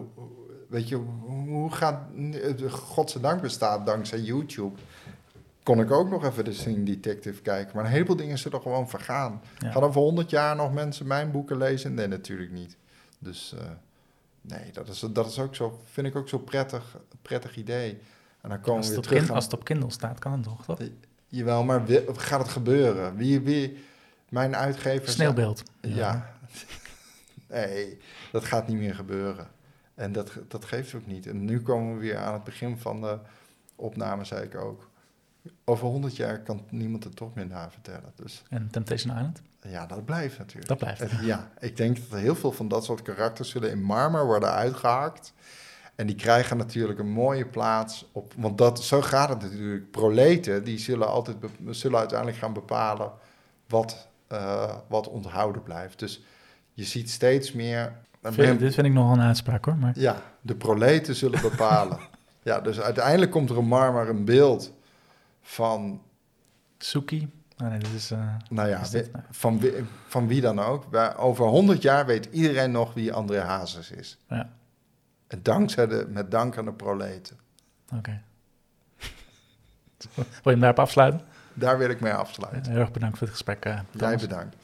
[0.69, 1.99] weet je, hoe gaat.
[2.67, 4.79] Godzijdank bestaat dankzij YouTube.
[5.63, 7.75] Kon ik ook nog even de Scene Detective kijken.
[7.75, 9.41] Maar een heleboel dingen zullen gewoon vergaan.
[9.57, 11.93] Gaan over honderd jaar nog mensen mijn boeken lezen?
[11.93, 12.77] Nee, natuurlijk niet.
[13.23, 13.53] Dus.
[13.55, 13.61] Uh,
[14.43, 17.99] Nee, dat is, dat is ook zo, vind ik ook zo prettig, prettig idee.
[18.41, 19.29] En dan komen als, we weer terug.
[19.29, 20.65] als het op Kindle staat, kan het toch?
[20.65, 20.79] toch?
[21.27, 21.81] Jawel, maar
[22.13, 23.15] gaat het gebeuren?
[23.15, 23.83] Wie, wie,
[24.29, 25.09] mijn uitgever...
[25.09, 25.63] Sneeuwbeeld.
[25.81, 25.95] Ja.
[25.95, 26.35] ja.
[27.55, 27.97] nee,
[28.31, 29.47] dat gaat niet meer gebeuren.
[29.95, 31.27] En dat, dat geeft ook niet.
[31.27, 33.19] En nu komen we weer aan het begin van de
[33.75, 34.89] opname, zei ik ook.
[35.65, 38.11] Over honderd jaar kan niemand het toch meer na vertellen.
[38.15, 38.43] Dus.
[38.49, 39.41] En Temptation Island?
[39.61, 40.67] Ja, dat blijft natuurlijk.
[40.67, 41.11] Dat blijft.
[41.21, 45.33] ja, ik denk dat heel veel van dat soort karakters zullen in marmer worden uitgehaakt.
[45.95, 48.33] En die krijgen natuurlijk een mooie plaats op.
[48.37, 49.91] Want dat, zo gaat het natuurlijk.
[49.91, 51.37] Proleten, die zullen, altijd,
[51.69, 53.11] zullen uiteindelijk gaan bepalen
[53.67, 55.99] wat, uh, wat onthouden blijft.
[55.99, 56.23] Dus
[56.73, 57.93] je ziet steeds meer.
[58.21, 59.77] Vind, dit vind ik nogal een uitspraak hoor.
[59.77, 59.99] Maar...
[59.99, 61.99] Ja, de proleten zullen bepalen.
[62.43, 64.71] ja, dus uiteindelijk komt er een marmer een beeld
[65.43, 66.01] van.
[66.77, 67.31] Suki.
[67.57, 69.23] Oh nee, is, uh, nou ja, dit, nou?
[69.29, 69.73] van, wie,
[70.07, 70.85] van wie dan ook.
[71.17, 74.17] Over honderd jaar weet iedereen nog wie André Hazes is.
[74.27, 74.49] Ja.
[75.41, 77.37] Dankzij de, met dank aan de proleten.
[77.85, 77.95] Oké.
[77.97, 78.21] Okay.
[80.15, 81.21] Wil je hem daarop afsluiten?
[81.53, 82.71] Daar wil ik mee afsluiten.
[82.71, 83.65] Heel erg bedankt voor het gesprek.
[83.65, 84.55] Uh, Jij bedankt.